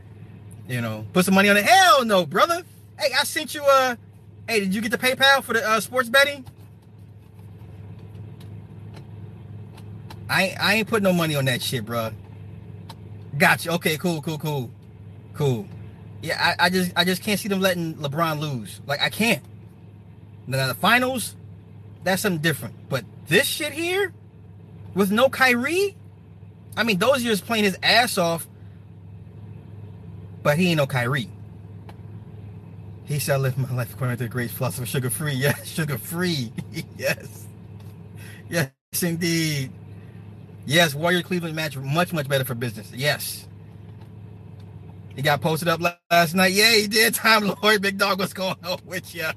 [0.68, 1.64] you know, put some money on it.
[1.64, 2.64] Hell no, brother.
[2.98, 3.62] Hey, I sent you.
[3.62, 3.94] Uh,
[4.48, 6.44] hey, did you get the PayPal for the uh, sports betting?
[10.28, 12.10] I I ain't put no money on that shit, bro.
[13.36, 13.70] Gotcha.
[13.74, 14.70] Okay, cool, cool, cool,
[15.34, 15.68] cool.
[16.20, 18.80] Yeah, I, I just I just can't see them letting LeBron lose.
[18.86, 19.42] Like I can't.
[20.48, 21.36] Now the finals,
[22.02, 22.74] that's something different.
[22.88, 24.12] But this shit here,
[24.98, 25.96] with no Kyrie,
[26.76, 28.48] I mean Rozier playing his ass off,
[30.42, 31.30] but he ain't no Kyrie.
[33.04, 35.32] He said, I live my life according to the great philosopher, Suga Free.
[35.34, 36.52] Yes, Suga Free.
[36.98, 37.46] yes.
[38.50, 39.70] Yes, indeed.
[40.66, 42.92] Yes, Warrior Cleveland match much much better for business.
[42.92, 43.46] Yes.
[45.14, 45.80] He got posted up
[46.10, 46.52] last night.
[46.52, 47.14] Yeah, he did.
[47.14, 49.28] Time Lord, big dog, what's going on with you?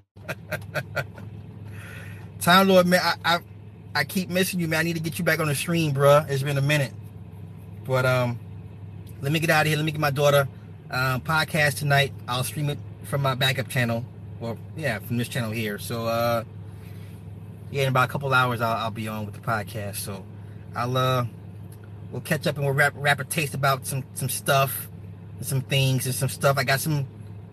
[2.39, 3.39] Time Lord, man, I, I
[3.93, 4.79] I keep missing you, man.
[4.79, 6.25] I need to get you back on the stream, bro.
[6.27, 6.93] It's been a minute.
[7.85, 8.39] But um,
[9.21, 9.75] let me get out of here.
[9.75, 10.47] Let me get my daughter
[10.89, 12.13] um, podcast tonight.
[12.27, 14.05] I'll stream it from my backup channel.
[14.39, 15.77] Well, yeah, from this channel here.
[15.77, 16.43] So uh,
[17.69, 19.97] yeah, in about a couple hours, I'll, I'll be on with the podcast.
[19.97, 20.25] So
[20.75, 21.25] I'll uh
[22.11, 24.89] we'll catch up and we'll rap rap a taste about some some stuff
[25.37, 26.57] and some things and some stuff.
[26.57, 27.07] I got some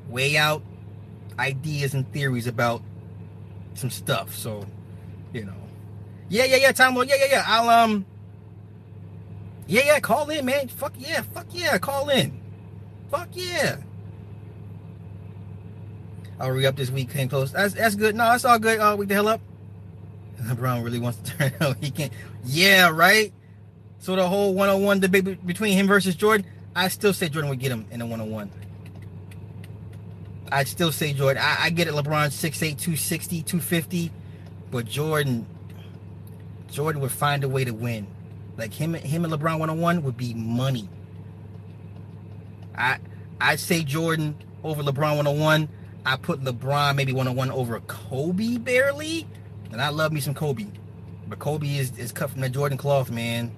[0.08, 0.62] way out
[1.38, 2.82] ideas and theories about
[3.74, 4.34] some stuff.
[4.34, 4.66] So,
[5.32, 5.67] you know.
[6.28, 7.08] Yeah, yeah, yeah, Time Lord.
[7.08, 7.44] Yeah, yeah, yeah.
[7.46, 8.04] I'll um
[9.66, 10.68] Yeah, yeah, call in, man.
[10.68, 12.40] Fuck yeah, fuck yeah, call in.
[13.10, 13.76] Fuck yeah.
[16.40, 17.52] I'll re up this week, came close.
[17.52, 18.14] That's that's good.
[18.14, 18.78] No, that's all good.
[18.80, 19.40] Uh wake the hell up.
[20.42, 21.76] LeBron really wants to turn out.
[21.80, 22.12] He can't.
[22.44, 23.32] Yeah, right.
[23.98, 27.72] So the whole one-on-one debate between him versus Jordan, I still say Jordan would get
[27.72, 28.50] him in a one-on-one.
[30.52, 31.42] I'd still say Jordan.
[31.44, 31.94] I, I get it.
[31.94, 34.12] LeBron 6'8", 260, 250,
[34.70, 35.46] but Jordan,
[36.70, 38.06] Jordan would find a way to win.
[38.56, 40.88] Like him, him and LeBron one-on-one would be money.
[42.76, 42.98] I
[43.40, 45.68] I'd say Jordan over LeBron one-on-one.
[46.04, 49.26] I put LeBron maybe one-on-one over Kobe barely.
[49.70, 50.66] And I love me some Kobe.
[51.28, 53.54] But Kobe is, is cut from the Jordan cloth, man.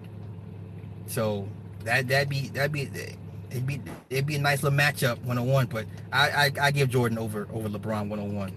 [1.07, 1.49] So
[1.85, 2.91] that that be that be
[3.51, 3.81] it'd be
[4.11, 5.67] it'd be a nice little matchup one on one.
[5.67, 8.53] But I, I I give Jordan over over LeBron one on one.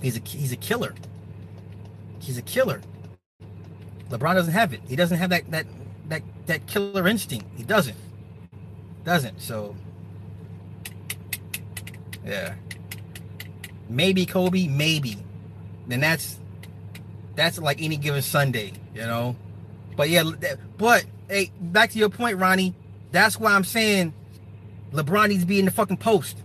[0.00, 0.94] He's a he's a killer.
[2.20, 2.80] He's a killer.
[4.10, 4.80] LeBron doesn't have it.
[4.88, 5.66] He doesn't have that that
[6.08, 7.46] that that killer instinct.
[7.56, 7.96] He doesn't.
[9.04, 9.40] Doesn't.
[9.40, 9.76] So
[12.24, 12.54] yeah.
[13.88, 15.16] Maybe Kobe, maybe.
[15.86, 16.38] Then that's
[17.34, 19.36] that's like any given Sunday, you know.
[19.96, 20.24] But yeah,
[20.76, 22.74] but hey, back to your point, Ronnie.
[23.10, 24.12] That's why I'm saying
[24.92, 26.36] LeBron needs to be in the fucking post.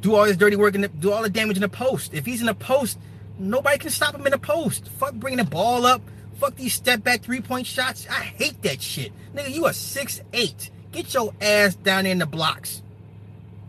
[0.00, 2.14] Do all his dirty work and do all the damage in the post.
[2.14, 2.98] If he's in the post,
[3.40, 4.88] nobody can stop him in the post.
[4.98, 6.02] Fuck bringing the ball up.
[6.38, 8.06] Fuck these step back three point shots.
[8.08, 9.12] I hate that shit.
[9.34, 10.70] Nigga, you are six eight.
[10.92, 12.82] Get your ass down in the blocks.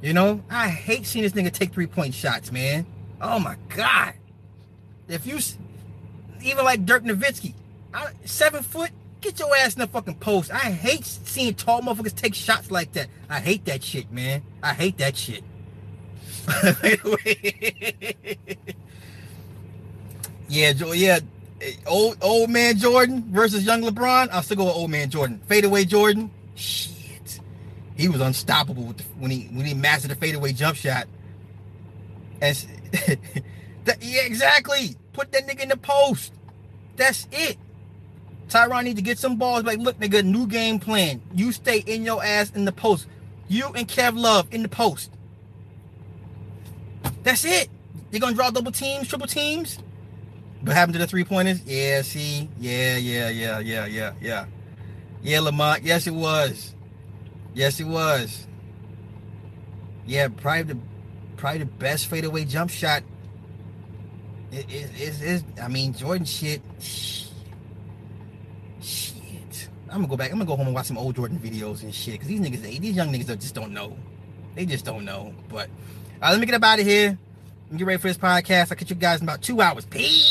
[0.01, 2.85] You know, I hate seeing this nigga take three point shots, man.
[3.19, 4.13] Oh my god.
[5.07, 5.39] If you
[6.43, 7.53] even like Dirk Nowitzki,
[8.25, 10.51] seven foot, get your ass in the fucking post.
[10.51, 13.07] I hate seeing tall motherfuckers take shots like that.
[13.29, 14.41] I hate that shit, man.
[14.63, 15.43] I hate that shit.
[20.51, 21.19] yeah, yeah.
[21.87, 24.29] Old old man Jordan versus young LeBron.
[24.31, 25.41] I'll still go with old man Jordan.
[25.47, 26.31] Fadeaway Jordan.
[26.55, 26.91] Shit
[28.01, 31.07] he was unstoppable the, when he when he mastered the fadeaway jump shot.
[32.41, 32.55] And
[33.85, 34.95] that, yeah, exactly.
[35.13, 36.33] Put that nigga in the post.
[36.95, 37.57] That's it.
[38.49, 39.63] Tyronn need to get some balls.
[39.63, 41.21] Like, look, nigga, new game plan.
[41.33, 43.07] You stay in your ass in the post.
[43.47, 45.11] You and Kev Love in the post.
[47.23, 47.69] That's it.
[48.11, 49.77] You're gonna draw double teams, triple teams.
[50.61, 51.63] What happened to the three pointers?
[51.65, 54.45] Yeah, see, yeah, yeah, yeah, yeah, yeah, yeah.
[55.23, 55.83] Yeah, Lamont.
[55.83, 56.73] Yes, it was.
[57.53, 58.47] Yes, it was.
[60.05, 60.77] Yeah, probably the
[61.37, 63.03] probably the best fadeaway jump shot.
[64.51, 66.61] It is it, I mean Jordan shit.
[66.79, 67.29] Shit.
[69.89, 70.31] I'm gonna go back.
[70.31, 72.19] I'm gonna go home and watch some old Jordan videos and shit.
[72.19, 73.97] Cause these niggas, these young niggas just don't know.
[74.55, 75.33] They just don't know.
[75.49, 75.69] But
[76.21, 77.17] all right, let me get up out of here.
[77.75, 78.71] Get ready for this podcast.
[78.71, 79.85] I'll catch you guys in about two hours.
[79.85, 80.30] Peace.